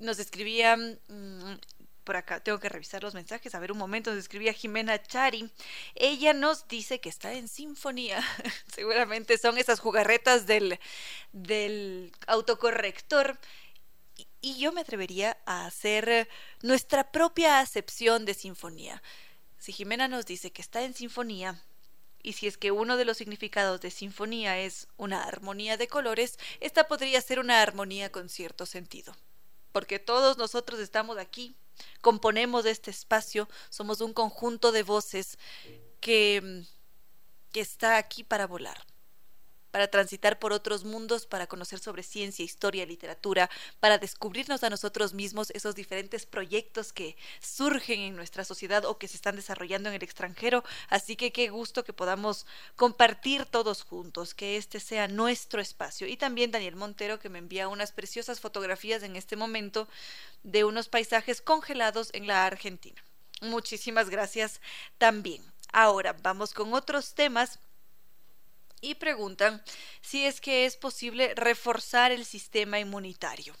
[0.00, 1.58] Nos escribía mm,
[2.02, 5.48] por acá tengo que revisar los mensajes, a ver un momento, nos escribía Jimena Chari.
[5.94, 8.20] Ella nos dice que está en sinfonía.
[8.74, 10.80] Seguramente son esas jugarretas del,
[11.30, 13.38] del autocorrector
[14.42, 16.28] y yo me atrevería a hacer
[16.60, 19.02] nuestra propia acepción de sinfonía.
[19.58, 21.62] Si Jimena nos dice que está en sinfonía,
[22.22, 26.38] y si es que uno de los significados de sinfonía es una armonía de colores,
[26.60, 29.16] esta podría ser una armonía con cierto sentido.
[29.70, 31.54] Porque todos nosotros estamos aquí,
[32.00, 35.38] componemos este espacio, somos un conjunto de voces
[36.00, 36.64] que,
[37.52, 38.91] que está aquí para volar
[39.72, 43.50] para transitar por otros mundos, para conocer sobre ciencia, historia, literatura,
[43.80, 49.08] para descubrirnos a nosotros mismos esos diferentes proyectos que surgen en nuestra sociedad o que
[49.08, 50.62] se están desarrollando en el extranjero.
[50.88, 52.46] Así que qué gusto que podamos
[52.76, 56.06] compartir todos juntos, que este sea nuestro espacio.
[56.06, 59.88] Y también Daniel Montero que me envía unas preciosas fotografías en este momento
[60.42, 63.02] de unos paisajes congelados en la Argentina.
[63.40, 64.60] Muchísimas gracias
[64.98, 65.42] también.
[65.72, 67.58] Ahora vamos con otros temas
[68.82, 69.62] y preguntan
[70.02, 73.56] si es que es posible reforzar el sistema inmunitario.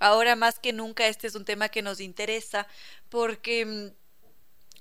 [0.00, 2.66] Ahora más que nunca este es un tema que nos interesa
[3.08, 3.88] porque mm,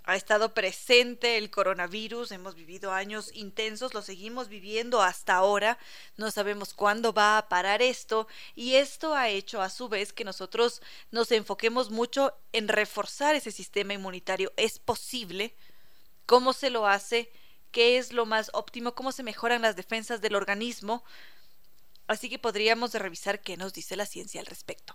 [0.04, 5.78] ha estado presente el coronavirus, hemos vivido años intensos, lo seguimos viviendo hasta ahora,
[6.16, 10.24] no sabemos cuándo va a parar esto y esto ha hecho a su vez que
[10.24, 10.82] nosotros
[11.12, 14.54] nos enfoquemos mucho en reforzar ese sistema inmunitario.
[14.56, 15.56] ¿Es posible?
[16.26, 17.30] ¿Cómo se lo hace?
[17.72, 21.04] Qué es lo más óptimo, cómo se mejoran las defensas del organismo.
[22.08, 24.94] Así que podríamos revisar qué nos dice la ciencia al respecto.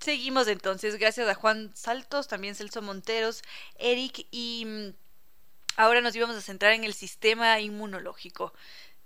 [0.00, 3.42] Seguimos entonces, gracias a Juan Saltos, también Celso Monteros,
[3.78, 4.94] Eric y mm,
[5.76, 8.52] ahora nos íbamos a centrar en el sistema inmunológico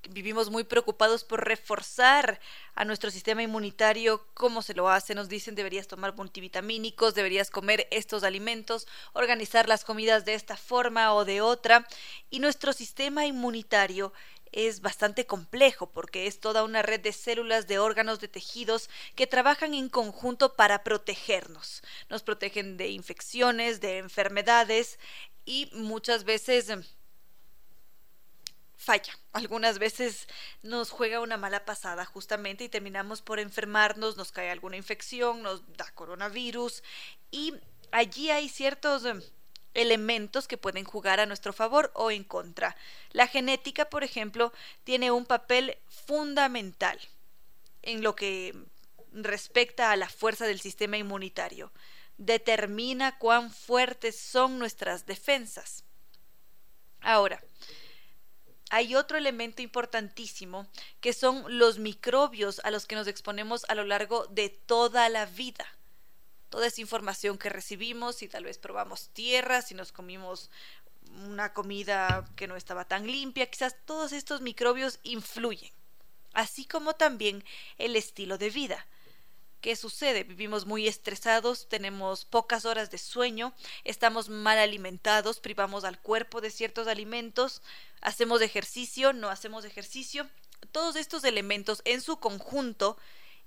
[0.09, 2.41] vivimos muy preocupados por reforzar
[2.75, 4.27] a nuestro sistema inmunitario.
[4.35, 5.15] ¿Cómo se lo hace?
[5.15, 11.15] Nos dicen deberías tomar multivitamínicos, deberías comer estos alimentos, organizar las comidas de esta forma
[11.15, 11.87] o de otra.
[12.31, 14.13] Y nuestro sistema inmunitario
[14.53, 19.27] es bastante complejo porque es toda una red de células, de órganos, de tejidos que
[19.27, 21.83] trabajan en conjunto para protegernos.
[22.09, 24.99] Nos protegen de infecciones, de enfermedades
[25.45, 26.73] y muchas veces
[28.81, 29.13] falla.
[29.33, 30.27] Algunas veces
[30.63, 35.61] nos juega una mala pasada justamente y terminamos por enfermarnos, nos cae alguna infección, nos
[35.77, 36.83] da coronavirus
[37.31, 37.55] y
[37.93, 39.23] allí hay ciertos em,
[39.75, 42.75] elementos que pueden jugar a nuestro favor o en contra.
[43.13, 44.51] La genética, por ejemplo,
[44.83, 45.77] tiene un papel
[46.07, 46.99] fundamental
[47.83, 48.55] en lo que
[49.13, 51.71] respecta a la fuerza del sistema inmunitario.
[52.17, 55.85] Determina cuán fuertes son nuestras defensas.
[57.03, 57.43] Ahora,
[58.71, 60.67] hay otro elemento importantísimo
[61.01, 65.27] que son los microbios a los que nos exponemos a lo largo de toda la
[65.27, 65.67] vida.
[66.49, 70.51] Toda esa información que recibimos, si tal vez probamos tierra, si nos comimos
[71.27, 75.73] una comida que no estaba tan limpia, quizás todos estos microbios influyen,
[76.33, 77.45] así como también
[77.77, 78.87] el estilo de vida.
[79.61, 80.25] ¿Qué sucede?
[80.25, 83.53] Vivimos muy estresados, tenemos pocas horas de sueño,
[83.85, 87.61] estamos mal alimentados, privamos al cuerpo de ciertos alimentos,
[88.01, 90.31] hacemos ejercicio, no hacemos ejercicio.
[90.73, 92.97] Todos estos elementos en su conjunto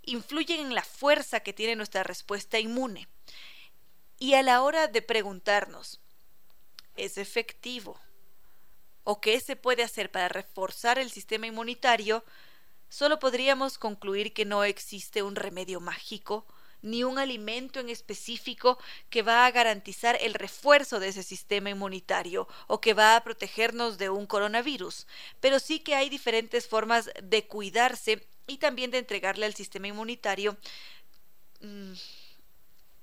[0.04, 3.08] influyen en la fuerza que tiene nuestra respuesta inmune.
[4.20, 6.00] Y a la hora de preguntarnos,
[6.96, 8.00] ¿es efectivo?
[9.04, 12.24] ¿O qué se puede hacer para reforzar el sistema inmunitario?
[12.94, 16.46] Solo podríamos concluir que no existe un remedio mágico
[16.84, 18.78] ni un alimento en específico
[19.10, 23.98] que va a garantizar el refuerzo de ese sistema inmunitario o que va a protegernos
[23.98, 25.08] de un coronavirus,
[25.40, 30.56] pero sí que hay diferentes formas de cuidarse y también de entregarle al sistema inmunitario
[31.62, 31.94] mm,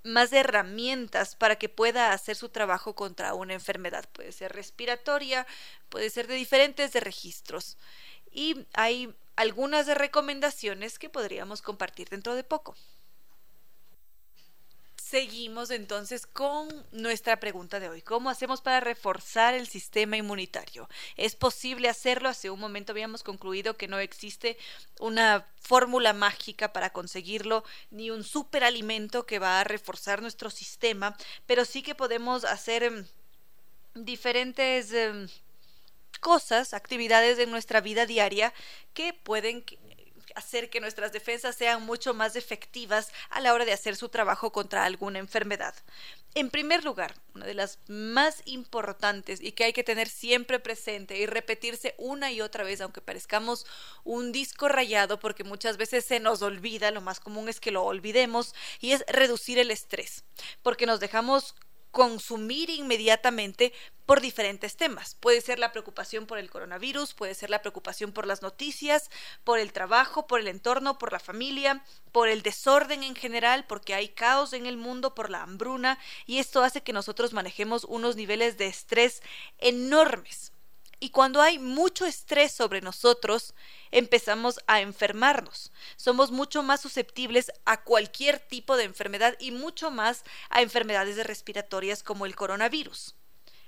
[0.05, 4.09] más herramientas para que pueda hacer su trabajo contra una enfermedad.
[4.13, 5.49] Puede ser respiratoria,
[5.89, 7.77] puede ser de diferentes registros.
[8.33, 12.77] Y hay algunas recomendaciones que podríamos compartir dentro de poco.
[14.97, 18.03] Seguimos entonces con nuestra pregunta de hoy.
[18.03, 20.91] ¿Cómo hacemos para reforzar el sistema inmunitario?
[21.17, 22.29] ¿Es posible hacerlo?
[22.29, 24.59] Hace un momento habíamos concluido que no existe
[25.01, 31.17] una fórmula mágica para conseguirlo, ni un superalimento que va a reforzar nuestro sistema,
[31.47, 33.07] pero sí que podemos hacer em,
[33.95, 35.29] diferentes em,
[36.21, 38.53] cosas, actividades en nuestra vida diaria
[38.95, 39.65] que pueden
[40.35, 44.53] hacer que nuestras defensas sean mucho más efectivas a la hora de hacer su trabajo
[44.53, 45.75] contra alguna enfermedad.
[46.35, 51.19] En primer lugar, una de las más importantes y que hay que tener siempre presente
[51.19, 53.67] y repetirse una y otra vez, aunque parezcamos
[54.05, 57.83] un disco rayado, porque muchas veces se nos olvida, lo más común es que lo
[57.83, 60.25] olvidemos, y es reducir el estrés,
[60.63, 61.57] porque nos dejamos
[61.91, 63.73] consumir inmediatamente
[64.07, 65.15] por diferentes temas.
[65.21, 69.09] Puede ser la preocupación por el coronavirus, puede ser la preocupación por las noticias,
[69.45, 73.95] por el trabajo, por el entorno, por la familia, por el desorden en general, porque
[73.95, 78.17] hay caos en el mundo, por la hambruna, y esto hace que nosotros manejemos unos
[78.17, 79.23] niveles de estrés
[79.59, 80.50] enormes.
[81.03, 83.55] Y cuando hay mucho estrés sobre nosotros,
[83.91, 85.73] empezamos a enfermarnos.
[85.97, 92.03] Somos mucho más susceptibles a cualquier tipo de enfermedad y mucho más a enfermedades respiratorias
[92.03, 93.15] como el coronavirus.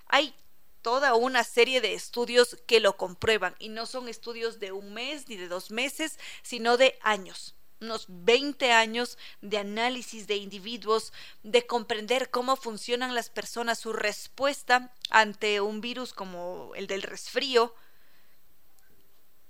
[0.06, 0.34] Hay
[0.82, 5.26] toda una serie de estudios que lo comprueban y no son estudios de un mes
[5.28, 11.12] ni de dos meses, sino de años unos 20 años de análisis de individuos,
[11.42, 17.74] de comprender cómo funcionan las personas, su respuesta ante un virus como el del resfrío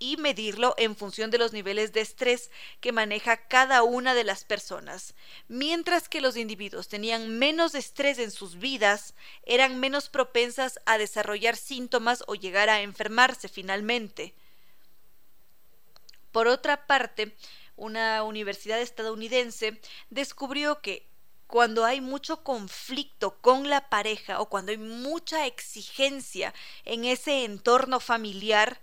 [0.03, 4.43] y medirlo en función de los niveles de estrés que maneja cada una de las
[4.43, 5.15] personas.
[5.47, 9.15] Mientras que los individuos tenían menos estrés en sus vidas,
[9.45, 14.35] eran menos propensas a desarrollar síntomas o llegar a enfermarse finalmente.
[16.33, 17.37] Por otra parte,
[17.83, 21.09] una universidad estadounidense descubrió que
[21.49, 26.55] cuando hay mucho conflicto con la pareja o cuando hay mucha exigencia
[26.85, 28.81] en ese entorno familiar,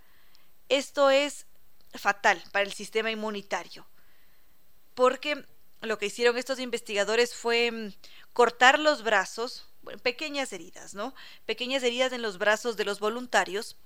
[0.68, 1.46] esto es
[1.94, 3.86] fatal para el sistema inmunitario.
[4.94, 5.46] Porque
[5.80, 7.94] lo que hicieron estos investigadores fue mm,
[8.34, 9.66] cortar los brazos,
[10.02, 11.14] pequeñas heridas, ¿no?
[11.46, 13.78] Pequeñas heridas en los brazos de los voluntarios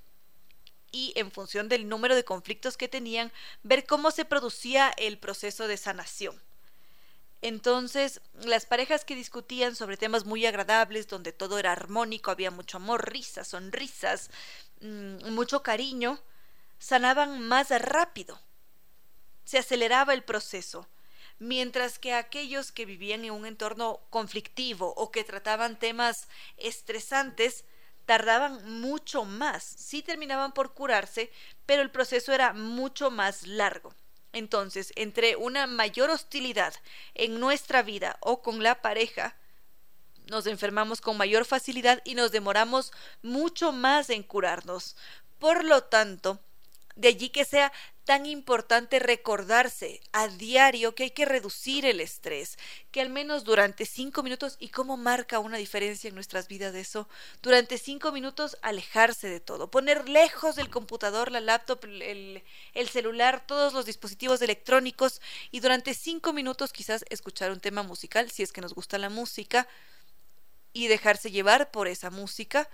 [0.95, 3.33] y en función del número de conflictos que tenían,
[3.65, 6.41] ver cómo se producía el proceso de sanación.
[7.43, 12.77] Entonces, las parejas que discutían sobre temas muy agradables, donde todo era armónico, había mucho
[12.77, 14.31] amor, risas, sonrisas,
[14.83, 16.21] mm, mucho cariño,
[16.79, 18.41] sanaban más rápido.
[19.45, 20.87] Se aceleraba el proceso
[21.41, 27.65] mientras que aquellos que vivían en un entorno conflictivo o que trataban temas estresantes
[28.07, 29.63] tardaban mucho más.
[29.63, 31.31] Sí terminaban por curarse,
[31.67, 33.95] pero el proceso era mucho más largo.
[34.33, 36.75] Entonces, entre una mayor hostilidad
[37.15, 39.37] en nuestra vida o con la pareja,
[40.27, 42.93] nos enfermamos con mayor facilidad y nos demoramos
[43.23, 44.97] mucho más en curarnos.
[45.39, 46.41] Por lo tanto,
[46.97, 47.73] de allí que sea
[48.05, 52.59] tan importante recordarse a diario que hay que reducir el estrés,
[52.91, 57.09] que al menos durante cinco minutos, y cómo marca una diferencia en nuestras vidas eso,
[57.43, 62.43] durante cinco minutos alejarse de todo, poner lejos del computador, la laptop, el,
[62.75, 68.31] el celular, todos los dispositivos electrónicos, y durante cinco minutos quizás escuchar un tema musical,
[68.31, 69.67] si es que nos gusta la música,
[70.75, 72.69] y dejarse llevar por esa música,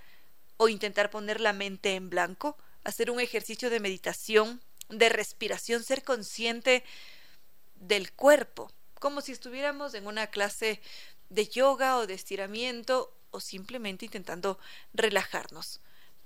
[0.57, 4.61] o intentar poner la mente en blanco, hacer un ejercicio de meditación,
[4.91, 6.84] de respiración, ser consciente
[7.76, 10.80] del cuerpo, como si estuviéramos en una clase
[11.30, 14.59] de yoga o de estiramiento o simplemente intentando
[14.93, 15.80] relajarnos,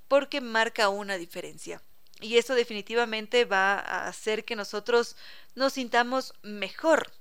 [0.09, 1.81] porque marca una diferencia.
[2.21, 5.17] Y eso definitivamente va a hacer que nosotros
[5.55, 7.13] nos sintamos mejor,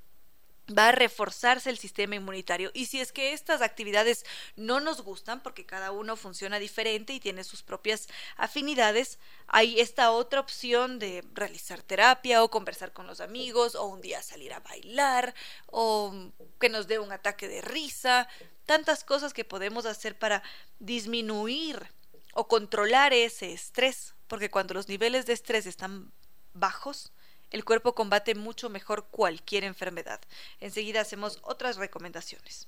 [0.70, 2.72] va a reforzarse el sistema inmunitario.
[2.74, 7.20] Y si es que estas actividades no nos gustan, porque cada uno funciona diferente y
[7.20, 8.08] tiene sus propias
[8.38, 14.02] afinidades, hay esta otra opción de realizar terapia o conversar con los amigos o un
[14.02, 15.34] día salir a bailar
[15.68, 18.28] o que nos dé un ataque de risa,
[18.66, 20.44] tantas cosas que podemos hacer para
[20.80, 21.88] disminuir
[22.34, 26.12] o controlar ese estrés, porque cuando los niveles de estrés están
[26.54, 27.12] bajos,
[27.54, 30.20] el cuerpo combate mucho mejor cualquier enfermedad.
[30.60, 32.68] Enseguida hacemos otras recomendaciones.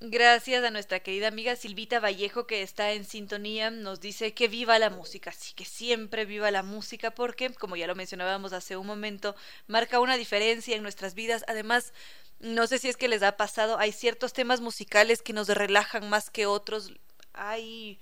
[0.00, 4.80] Gracias a nuestra querida amiga Silvita Vallejo que está en sintonía, nos dice que viva
[4.80, 8.86] la música, sí que siempre viva la música porque, como ya lo mencionábamos hace un
[8.86, 9.36] momento,
[9.68, 11.44] marca una diferencia en nuestras vidas.
[11.46, 11.92] Además,
[12.40, 16.08] no sé si es que les ha pasado, hay ciertos temas musicales que nos relajan
[16.08, 16.92] más que otros.
[17.34, 18.00] Hay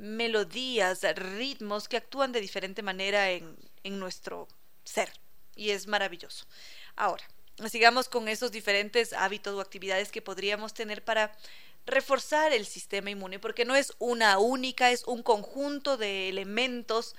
[0.00, 4.48] melodías, ritmos que actúan de diferente manera en, en nuestro
[4.82, 5.12] ser
[5.54, 6.46] y es maravilloso.
[6.96, 7.24] Ahora,
[7.68, 11.36] sigamos con esos diferentes hábitos o actividades que podríamos tener para
[11.84, 17.14] reforzar el sistema inmune, porque no es una única, es un conjunto de elementos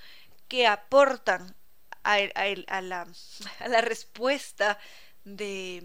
[0.48, 1.54] que aportan
[2.02, 2.80] a, a
[3.68, 4.78] la respuesta
[5.24, 5.80] de,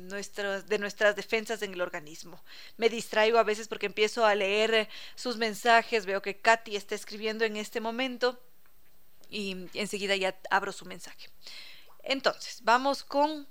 [0.68, 2.42] de nuestras defensas en el organismo.
[2.78, 7.46] Me distraigo a veces porque empiezo a leer sus mensajes, veo que Katy está escribiendo
[7.46, 8.40] en este momento
[9.30, 11.30] y enseguida ya abro su mensaje.
[12.04, 13.48] Entonces, vamos con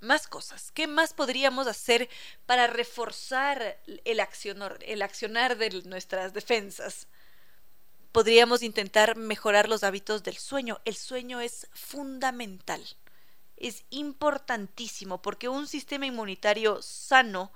[0.00, 0.72] más cosas.
[0.72, 2.08] ¿Qué más podríamos hacer
[2.46, 4.20] para reforzar el
[4.80, 7.06] el accionar de nuestras defensas?
[8.12, 10.80] Podríamos intentar mejorar los hábitos del sueño.
[10.84, 12.84] El sueño es fundamental
[13.60, 17.52] es importantísimo porque un sistema inmunitario sano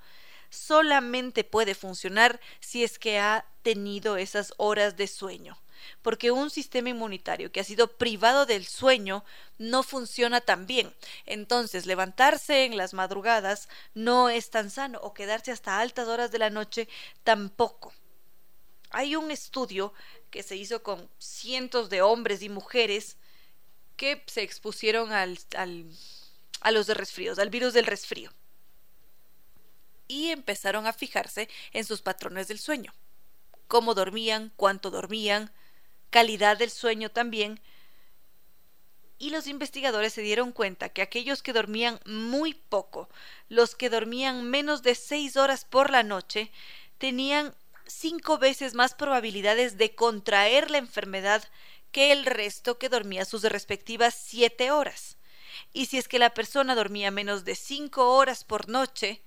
[0.49, 5.57] solamente puede funcionar si es que ha tenido esas horas de sueño.
[6.01, 9.23] Porque un sistema inmunitario que ha sido privado del sueño
[9.57, 10.95] no funciona tan bien.
[11.25, 16.39] Entonces, levantarse en las madrugadas no es tan sano o quedarse hasta altas horas de
[16.39, 16.87] la noche
[17.23, 17.93] tampoco.
[18.89, 19.93] Hay un estudio
[20.31, 23.17] que se hizo con cientos de hombres y mujeres
[23.95, 25.39] que se expusieron al,
[26.61, 28.31] a los resfríos, al virus del resfrío.
[30.07, 32.93] Y empezaron a fijarse en sus patrones del sueño.
[33.67, 35.51] Cómo dormían, cuánto dormían,
[36.09, 37.59] calidad del sueño también.
[39.17, 43.09] Y los investigadores se dieron cuenta que aquellos que dormían muy poco,
[43.49, 46.51] los que dormían menos de seis horas por la noche,
[46.97, 47.55] tenían
[47.87, 51.43] cinco veces más probabilidades de contraer la enfermedad
[51.95, 55.15] que el resto que dormía sus respectivas siete horas.
[55.71, 59.21] Y si es que la persona dormía menos de cinco horas por noche,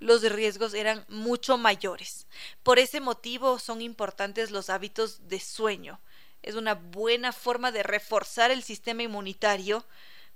[0.00, 2.26] los riesgos eran mucho mayores.
[2.62, 5.98] Por ese motivo son importantes los hábitos de sueño.
[6.42, 9.86] Es una buena forma de reforzar el sistema inmunitario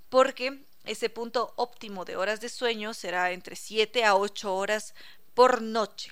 [0.09, 4.95] porque ese punto óptimo de horas de sueño será entre siete a ocho horas
[5.35, 6.11] por noche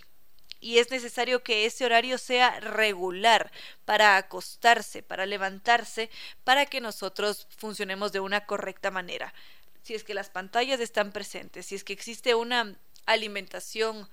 [0.63, 3.51] y es necesario que ese horario sea regular
[3.83, 6.09] para acostarse, para levantarse,
[6.45, 9.33] para que nosotros funcionemos de una correcta manera.
[9.81, 14.09] Si es que las pantallas están presentes, si es que existe una alimentación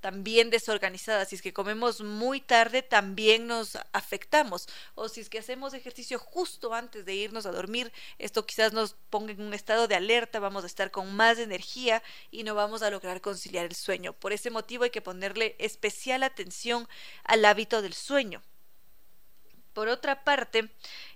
[0.00, 1.24] también desorganizada.
[1.24, 4.68] Si es que comemos muy tarde, también nos afectamos.
[4.94, 8.94] O si es que hacemos ejercicio justo antes de irnos a dormir, esto quizás nos
[9.10, 12.82] ponga en un estado de alerta, vamos a estar con más energía y no vamos
[12.82, 14.12] a lograr conciliar el sueño.
[14.12, 16.88] Por ese motivo hay que ponerle especial atención
[17.24, 18.42] al hábito del sueño.
[19.72, 20.70] Por otra parte,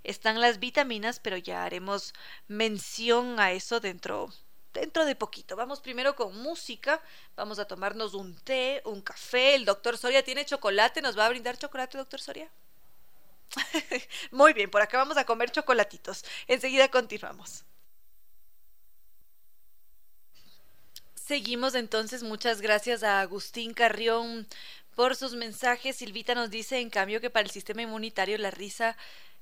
[0.05, 2.13] están las vitaminas, pero ya haremos
[2.47, 4.31] mención a eso dentro
[4.73, 5.57] dentro de poquito.
[5.57, 7.01] Vamos primero con música,
[7.37, 9.55] vamos a tomarnos un té, un café.
[9.55, 12.51] El doctor Soria tiene chocolate, ¿nos va a brindar chocolate, doctor Soria?
[14.31, 16.25] Muy bien, por acá vamos a comer chocolatitos.
[16.47, 17.65] Enseguida continuamos.
[21.15, 24.49] Seguimos entonces, muchas gracias a Agustín Carrión
[24.97, 25.97] por sus mensajes.
[25.97, 28.97] Silvita nos dice, en cambio, que para el sistema inmunitario la risa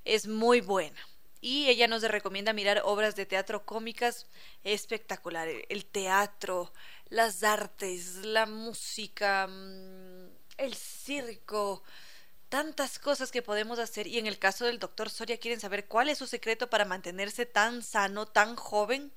[0.04, 0.98] es muy buena
[1.40, 4.26] y ella nos recomienda mirar obras de teatro cómicas
[4.64, 5.48] espectacular.
[5.68, 6.72] El teatro,
[7.08, 10.28] las artes, la música, mm,
[10.58, 11.82] el circo,
[12.48, 14.06] tantas cosas que podemos hacer.
[14.06, 17.46] Y en el caso del doctor Soria, quieren saber cuál es su secreto para mantenerse
[17.46, 19.12] tan sano, tan joven.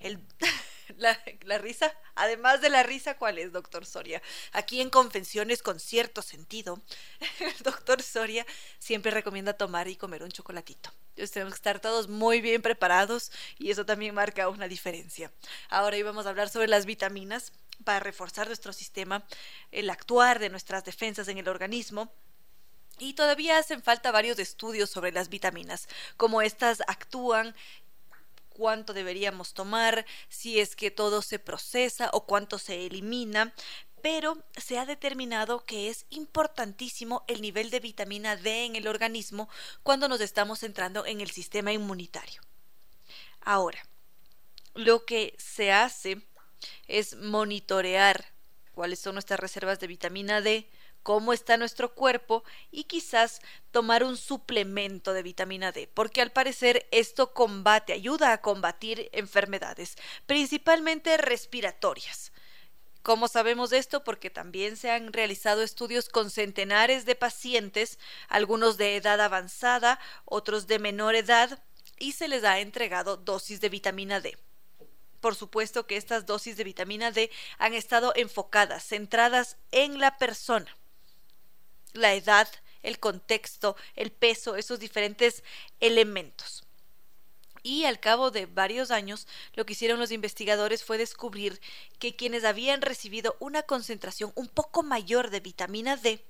[0.00, 0.20] El.
[0.98, 4.22] La, risa, además de la risa, ¿cuál es, doctor Soria?
[4.52, 6.80] Aquí en Confesiones con cierto sentido,
[7.40, 8.46] el doctor Soria
[8.78, 10.92] siempre recomienda tomar y comer un chocolatito.
[11.16, 15.32] Entonces tenemos que estar todos muy bien preparados y eso también marca una diferencia.
[15.70, 17.52] Ahora íbamos a hablar sobre las vitaminas
[17.84, 19.24] para reforzar nuestro sistema,
[19.72, 22.12] el actuar de nuestras defensas en el organismo.
[22.98, 25.88] Y todavía hacen falta varios estudios sobre las vitaminas,
[26.18, 27.54] cómo estas actúan
[28.50, 33.54] cuánto deberíamos tomar, si es que todo se procesa o cuánto se elimina,
[34.02, 39.48] pero se ha determinado que es importantísimo el nivel de vitamina D en el organismo
[39.82, 42.40] cuando nos estamos entrando en el sistema inmunitario.
[43.40, 43.84] Ahora,
[44.74, 46.20] lo que se hace
[46.86, 48.26] es monitorear
[48.72, 50.68] cuáles son nuestras reservas de vitamina D,
[51.02, 52.42] cómo está nuestro cuerpo
[52.72, 53.40] y quizás
[53.70, 59.96] tomar un suplemento de vitamina D, porque al parecer esto combate, ayuda a combatir enfermedades,
[60.26, 62.32] principalmente respiratorias.
[63.06, 64.02] ¿Cómo sabemos esto?
[64.02, 70.66] Porque también se han realizado estudios con centenares de pacientes, algunos de edad avanzada, otros
[70.66, 71.62] de menor edad,
[72.00, 74.36] y se les ha entregado dosis de vitamina D.
[75.20, 80.76] Por supuesto que estas dosis de vitamina D han estado enfocadas, centradas en la persona
[81.92, 82.48] la edad,
[82.82, 85.44] el contexto, el peso, esos diferentes
[85.78, 86.65] elementos.
[87.66, 91.60] Y al cabo de varios años, lo que hicieron los investigadores fue descubrir
[91.98, 96.24] que quienes habían recibido una concentración un poco mayor de vitamina D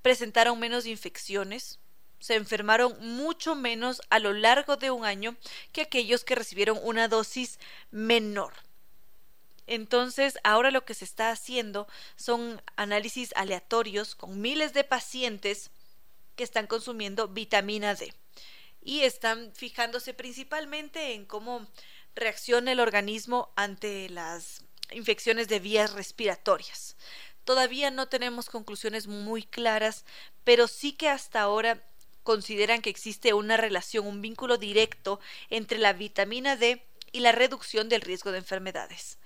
[0.00, 1.80] presentaron menos infecciones,
[2.18, 5.36] se enfermaron mucho menos a lo largo de un año
[5.70, 7.58] que aquellos que recibieron una dosis
[7.90, 8.54] menor.
[9.66, 11.86] Entonces, ahora lo que se está haciendo
[12.16, 15.70] son análisis aleatorios con miles de pacientes
[16.36, 18.14] que están consumiendo vitamina D
[18.82, 21.66] y están fijándose principalmente en cómo
[22.14, 26.96] reacciona el organismo ante las infecciones de vías respiratorias.
[27.44, 30.04] Todavía no tenemos conclusiones muy claras,
[30.44, 31.82] pero sí que hasta ahora
[32.22, 37.88] consideran que existe una relación, un vínculo directo entre la vitamina D y la reducción
[37.88, 39.18] del riesgo de enfermedades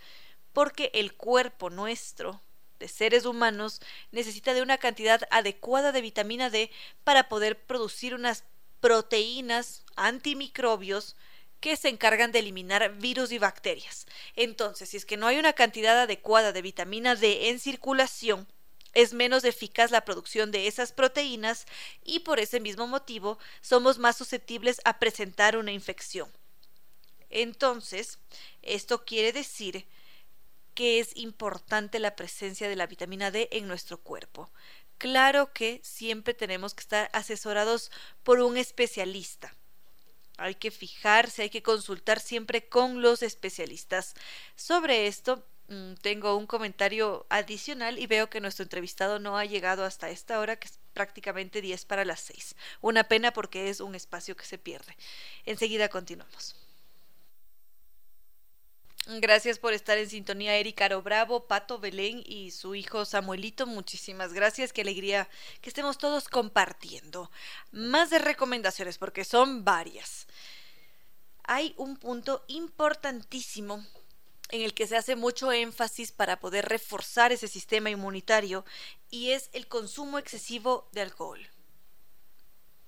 [0.54, 2.40] porque el cuerpo nuestro
[2.78, 3.80] de seres humanos
[4.12, 6.70] necesita de una cantidad adecuada de vitamina D
[7.02, 8.44] para poder producir unas
[8.84, 11.16] proteínas antimicrobios
[11.58, 14.06] que se encargan de eliminar virus y bacterias.
[14.36, 18.46] Entonces, si es que no hay una cantidad adecuada de vitamina D en circulación,
[18.92, 21.64] es menos eficaz la producción de esas proteínas
[22.04, 26.30] y por ese mismo motivo somos más susceptibles a presentar una infección.
[27.30, 28.18] Entonces,
[28.60, 29.86] esto quiere decir
[30.74, 34.50] que es importante la presencia de la vitamina D en nuestro cuerpo.
[34.98, 37.90] Claro que siempre tenemos que estar asesorados
[38.22, 39.54] por un especialista.
[40.36, 44.14] Hay que fijarse, hay que consultar siempre con los especialistas.
[44.56, 49.84] Sobre esto mm, tengo un comentario adicional y veo que nuestro entrevistado no ha llegado
[49.84, 52.56] hasta esta hora, que es prácticamente 10 para las 6.
[52.80, 54.96] Una pena porque es un espacio que se pierde.
[55.44, 56.63] Enseguida continuamos.
[59.06, 63.66] Gracias por estar en sintonía, Erika Bravo, Pato Belén y su hijo Samuelito.
[63.66, 64.72] Muchísimas gracias.
[64.72, 65.28] Qué alegría
[65.60, 67.30] que estemos todos compartiendo.
[67.70, 70.26] Más de recomendaciones, porque son varias.
[71.42, 73.84] Hay un punto importantísimo
[74.48, 78.64] en el que se hace mucho énfasis para poder reforzar ese sistema inmunitario
[79.10, 81.46] y es el consumo excesivo de alcohol.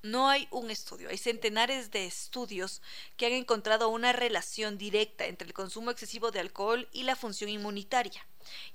[0.06, 2.80] No hay un estudio, hay centenares de estudios
[3.16, 7.50] que han encontrado una relación directa entre el consumo excesivo de alcohol y la función
[7.50, 8.24] inmunitaria.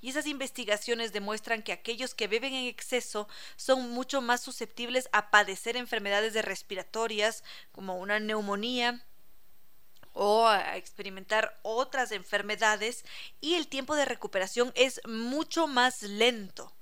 [0.02, 5.30] Y esas investigaciones demuestran que aquellos que beben en exceso son mucho más susceptibles a
[5.30, 7.42] padecer enfermedades respiratorias
[7.72, 9.02] como una neumonía,
[10.12, 13.06] o a experimentar otras enfermedades
[13.40, 16.74] y el tiempo de recuperación es mucho más lento.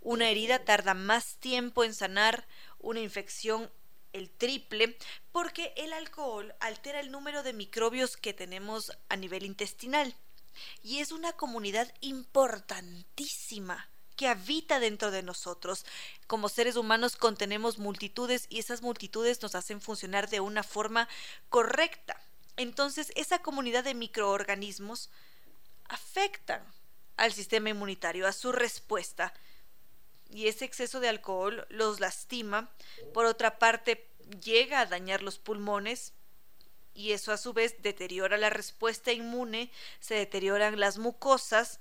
[0.00, 2.46] Una herida tarda más tiempo en sanar,
[2.78, 3.70] una infección
[4.12, 4.96] el triple,
[5.32, 10.14] porque el alcohol altera el número de microbios que tenemos a nivel intestinal.
[10.82, 15.86] Y es una comunidad importantísima que habita dentro de nosotros.
[16.26, 21.08] Como seres humanos contenemos multitudes y esas multitudes nos hacen funcionar de una forma
[21.48, 22.20] correcta.
[22.56, 25.10] Entonces, esa comunidad de microorganismos
[25.84, 26.62] afectan
[27.16, 29.32] al sistema inmunitario, a su respuesta
[30.30, 32.70] y ese exceso de alcohol los lastima.
[33.14, 34.08] Por otra parte,
[34.42, 36.12] llega a dañar los pulmones
[36.94, 41.80] y eso a su vez deteriora la respuesta inmune, se deterioran las mucosas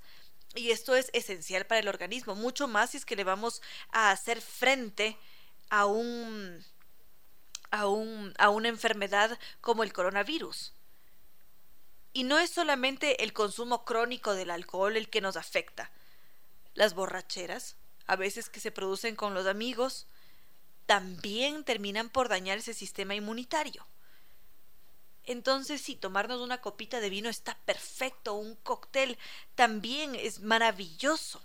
[0.56, 4.11] y esto es esencial para el organismo, mucho más si es que le vamos a
[4.11, 5.18] hacer frente
[5.69, 6.64] a un
[7.69, 10.74] a, un, a una enfermedad como el coronavirus.
[12.14, 15.91] Y no es solamente el consumo crónico del alcohol el que nos afecta.
[16.74, 17.76] Las borracheras,
[18.08, 20.08] a veces que se producen con los amigos,
[20.86, 23.86] también terminan por dañar ese sistema inmunitario.
[25.26, 29.18] Entonces, sí, tomarnos una copita de vino está perfecto, un cóctel
[29.56, 31.44] también es maravilloso.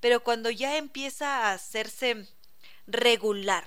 [0.00, 2.26] Pero cuando ya empieza a hacerse
[2.88, 3.64] regular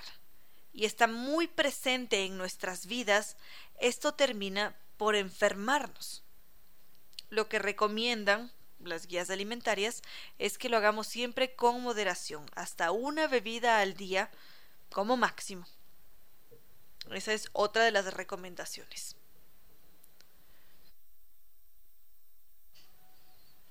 [0.74, 3.38] y está muy presente en nuestras vidas,
[3.80, 6.22] esto termina por enfermarnos.
[7.30, 8.52] Lo que recomiendan
[8.86, 10.02] las guías alimentarias
[10.38, 14.30] es que lo hagamos siempre con moderación, hasta una bebida al día
[14.90, 15.66] como máximo.
[17.10, 19.16] Esa es otra de las recomendaciones.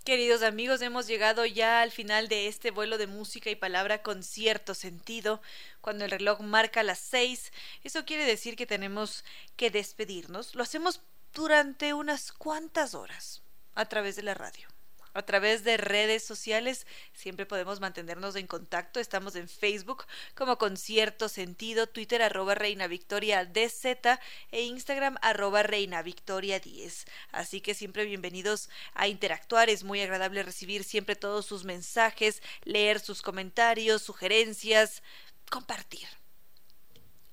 [0.04, 4.22] Queridos amigos, hemos llegado ya al final de este vuelo de música y palabra con
[4.22, 5.42] cierto sentido.
[5.80, 7.54] Cuando el reloj marca las seis,
[7.86, 9.24] eso quiere decir que tenemos
[9.56, 10.56] que despedirnos.
[10.56, 11.00] Lo hacemos
[11.34, 13.44] durante unas cuantas horas
[13.76, 14.73] a través de la radio
[15.14, 16.86] a través de redes sociales.
[17.14, 19.00] Siempre podemos mantenernos en contacto.
[19.00, 24.20] Estamos en Facebook como Concierto Sentido, Twitter arroba Reina Victoria DZ
[24.52, 27.06] e Instagram arroba Reina Victoria 10.
[27.32, 29.70] Así que siempre bienvenidos a interactuar.
[29.70, 35.04] Es muy agradable recibir siempre todos sus mensajes, leer sus comentarios, sugerencias,
[35.50, 36.23] compartir.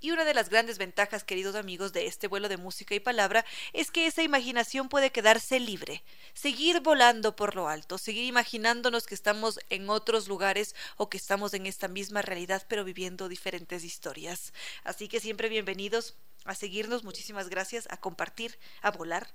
[0.03, 3.45] Y una de las grandes ventajas, queridos amigos, de este vuelo de música y palabra
[3.75, 6.03] es que esa imaginación puede quedarse libre,
[6.33, 11.53] seguir volando por lo alto, seguir imaginándonos que estamos en otros lugares o que estamos
[11.53, 14.55] en esta misma realidad pero viviendo diferentes historias.
[14.85, 16.17] Así que siempre bienvenidos
[16.47, 19.29] a seguirnos, muchísimas gracias, a compartir, a volar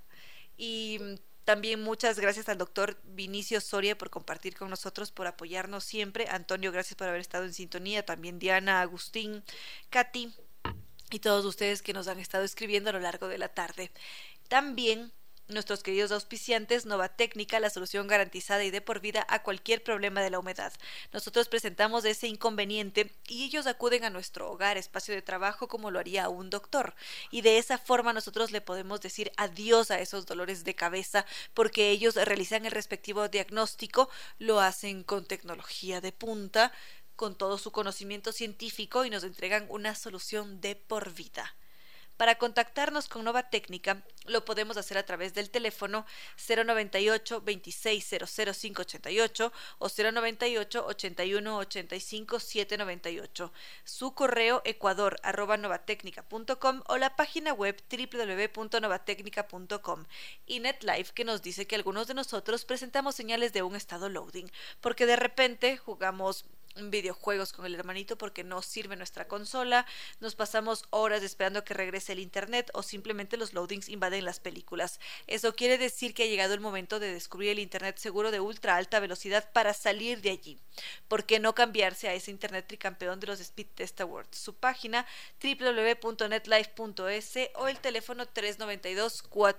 [0.56, 0.98] y
[1.46, 6.26] también muchas gracias al doctor Vinicio Soria por compartir con nosotros, por apoyarnos siempre.
[6.28, 8.04] Antonio, gracias por haber estado en sintonía.
[8.04, 9.44] También Diana, Agustín,
[9.88, 10.34] Katy,
[11.10, 13.90] y todos ustedes que nos han estado escribiendo a lo largo de la tarde.
[14.48, 15.12] También
[15.48, 20.20] nuestros queridos auspiciantes Nova Técnica, la solución garantizada y de por vida a cualquier problema
[20.20, 20.72] de la humedad.
[21.12, 26.00] Nosotros presentamos ese inconveniente y ellos acuden a nuestro hogar, espacio de trabajo, como lo
[26.00, 26.94] haría un doctor.
[27.30, 31.90] Y de esa forma nosotros le podemos decir adiós a esos dolores de cabeza porque
[31.90, 36.72] ellos realizan el respectivo diagnóstico, lo hacen con tecnología de punta,
[37.16, 41.54] con todo su conocimiento científico y nos entregan una solución de por vida.
[42.16, 46.06] Para contactarnos con Nova Técnica lo podemos hacer a través del teléfono
[46.48, 53.52] 098 2600588 o 098 81 85 798,
[53.84, 60.06] su correo ecuador novatecnica.com o la página web www.novatecnica.com
[60.46, 64.50] y NetLife que nos dice que algunos de nosotros presentamos señales de un estado loading
[64.80, 69.86] porque de repente jugamos videojuegos con el hermanito porque no sirve nuestra consola,
[70.20, 75.00] nos pasamos horas esperando que regrese el internet o simplemente los loadings invaden las películas.
[75.26, 78.76] Eso quiere decir que ha llegado el momento de descubrir el internet seguro de ultra
[78.76, 80.60] alta velocidad para salir de allí.
[81.08, 84.38] ¿Por qué no cambiarse a ese internet tricampeón de los Speed Test Awards?
[84.38, 85.06] Su página
[85.42, 89.56] www.netlife.es o el teléfono 392 40.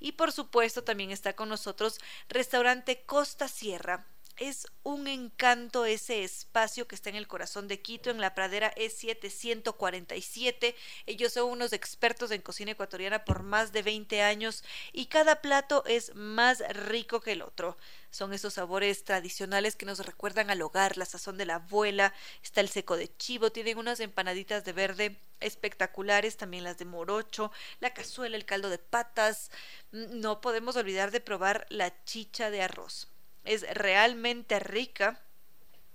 [0.00, 4.06] Y por supuesto también está con nosotros Restaurante Costa Sierra
[4.36, 8.74] es un encanto ese espacio que está en el corazón de Quito, en la pradera
[8.74, 10.74] E747.
[11.06, 15.84] Ellos son unos expertos en cocina ecuatoriana por más de 20 años y cada plato
[15.86, 17.76] es más rico que el otro.
[18.10, 22.60] Son esos sabores tradicionales que nos recuerdan al hogar, la sazón de la abuela, está
[22.60, 27.92] el seco de chivo, tienen unas empanaditas de verde espectaculares, también las de morocho, la
[27.92, 29.50] cazuela, el caldo de patas.
[29.90, 33.08] No podemos olvidar de probar la chicha de arroz
[33.46, 35.22] es realmente rica.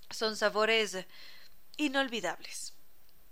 [0.10, 0.98] Son sabores
[1.78, 2.74] inolvidables.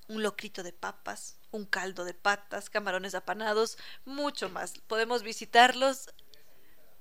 [0.07, 4.73] Un locrito de papas, un caldo de patas, camarones apanados, mucho más.
[4.87, 6.09] Podemos visitarlos.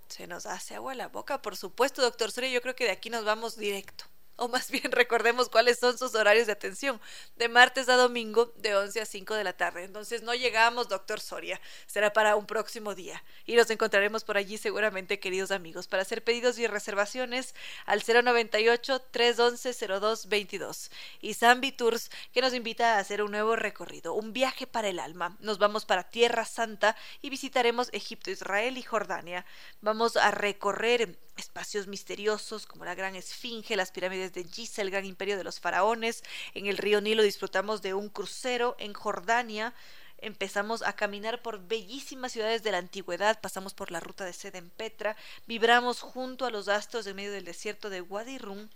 [0.09, 2.51] Se nos hace agua la boca, por supuesto, doctor Soria.
[2.51, 4.05] Yo creo que de aquí nos vamos directo
[4.39, 7.01] o más bien recordemos cuáles son sus horarios de atención,
[7.37, 9.85] de martes a domingo de 11 a 5 de la tarde.
[9.85, 14.57] Entonces no llegamos, doctor Soria, será para un próximo día y nos encontraremos por allí
[14.57, 17.55] seguramente, queridos amigos, para hacer pedidos y reservaciones
[17.85, 20.91] al 098-311-0222
[21.21, 25.01] y Zambi Tours que nos invita a hacer un nuevo recorrido, un viaje para el
[25.01, 25.37] alma.
[25.41, 29.45] Nos vamos para Tierra Santa y visitaremos Egipto, Israel y Jordania.
[29.81, 33.93] Vamos a recorrer espacios misteriosos como la Gran Esfinge, las
[34.33, 36.23] de Giza, el gran imperio de los faraones.
[36.55, 39.75] En el río Nilo disfrutamos de un crucero en Jordania.
[40.19, 44.59] Empezamos a caminar por bellísimas ciudades de la antigüedad, pasamos por la ruta de seda
[44.59, 48.69] en Petra, vibramos junto a los astros en medio del desierto de Wadi Rum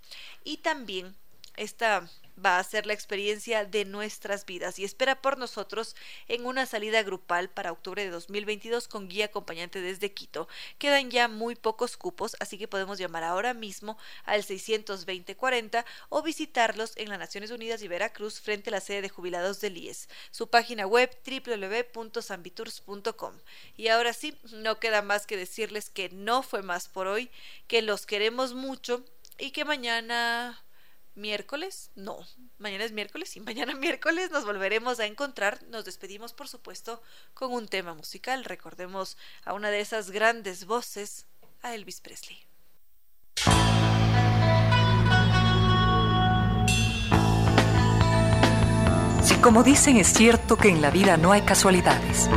[0.45, 1.17] y también
[1.57, 2.09] esta
[2.43, 5.97] va a ser la experiencia de nuestras vidas y espera por nosotros
[6.29, 10.49] en una salida grupal para octubre de 2022 con guía acompañante desde Quito.
[10.79, 16.93] Quedan ya muy pocos cupos, así que podemos llamar ahora mismo al 620-40 o visitarlos
[16.97, 20.09] en las Naciones Unidas y Veracruz frente a la sede de jubilados del IES.
[20.31, 23.35] Su página web www.sambitours.com.
[23.77, 27.31] Y ahora sí, no queda más que decirles que no fue más por hoy,
[27.67, 29.05] que los queremos mucho
[29.39, 30.63] y que mañana
[31.15, 32.19] miércoles, no,
[32.59, 35.63] mañana es miércoles y mañana miércoles nos volveremos a encontrar.
[35.69, 37.03] Nos despedimos, por supuesto,
[37.35, 38.45] con un tema musical.
[38.45, 41.27] Recordemos a una de esas grandes voces,
[41.63, 42.39] a Elvis Presley.
[49.23, 52.29] Si como dicen es cierto que en la vida no hay casualidades,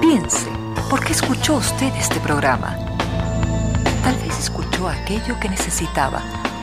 [0.00, 0.48] piense,
[0.90, 2.76] ¿por qué escuchó usted este programa?
[4.02, 6.22] Tal vez escuchó aquello que necesitaba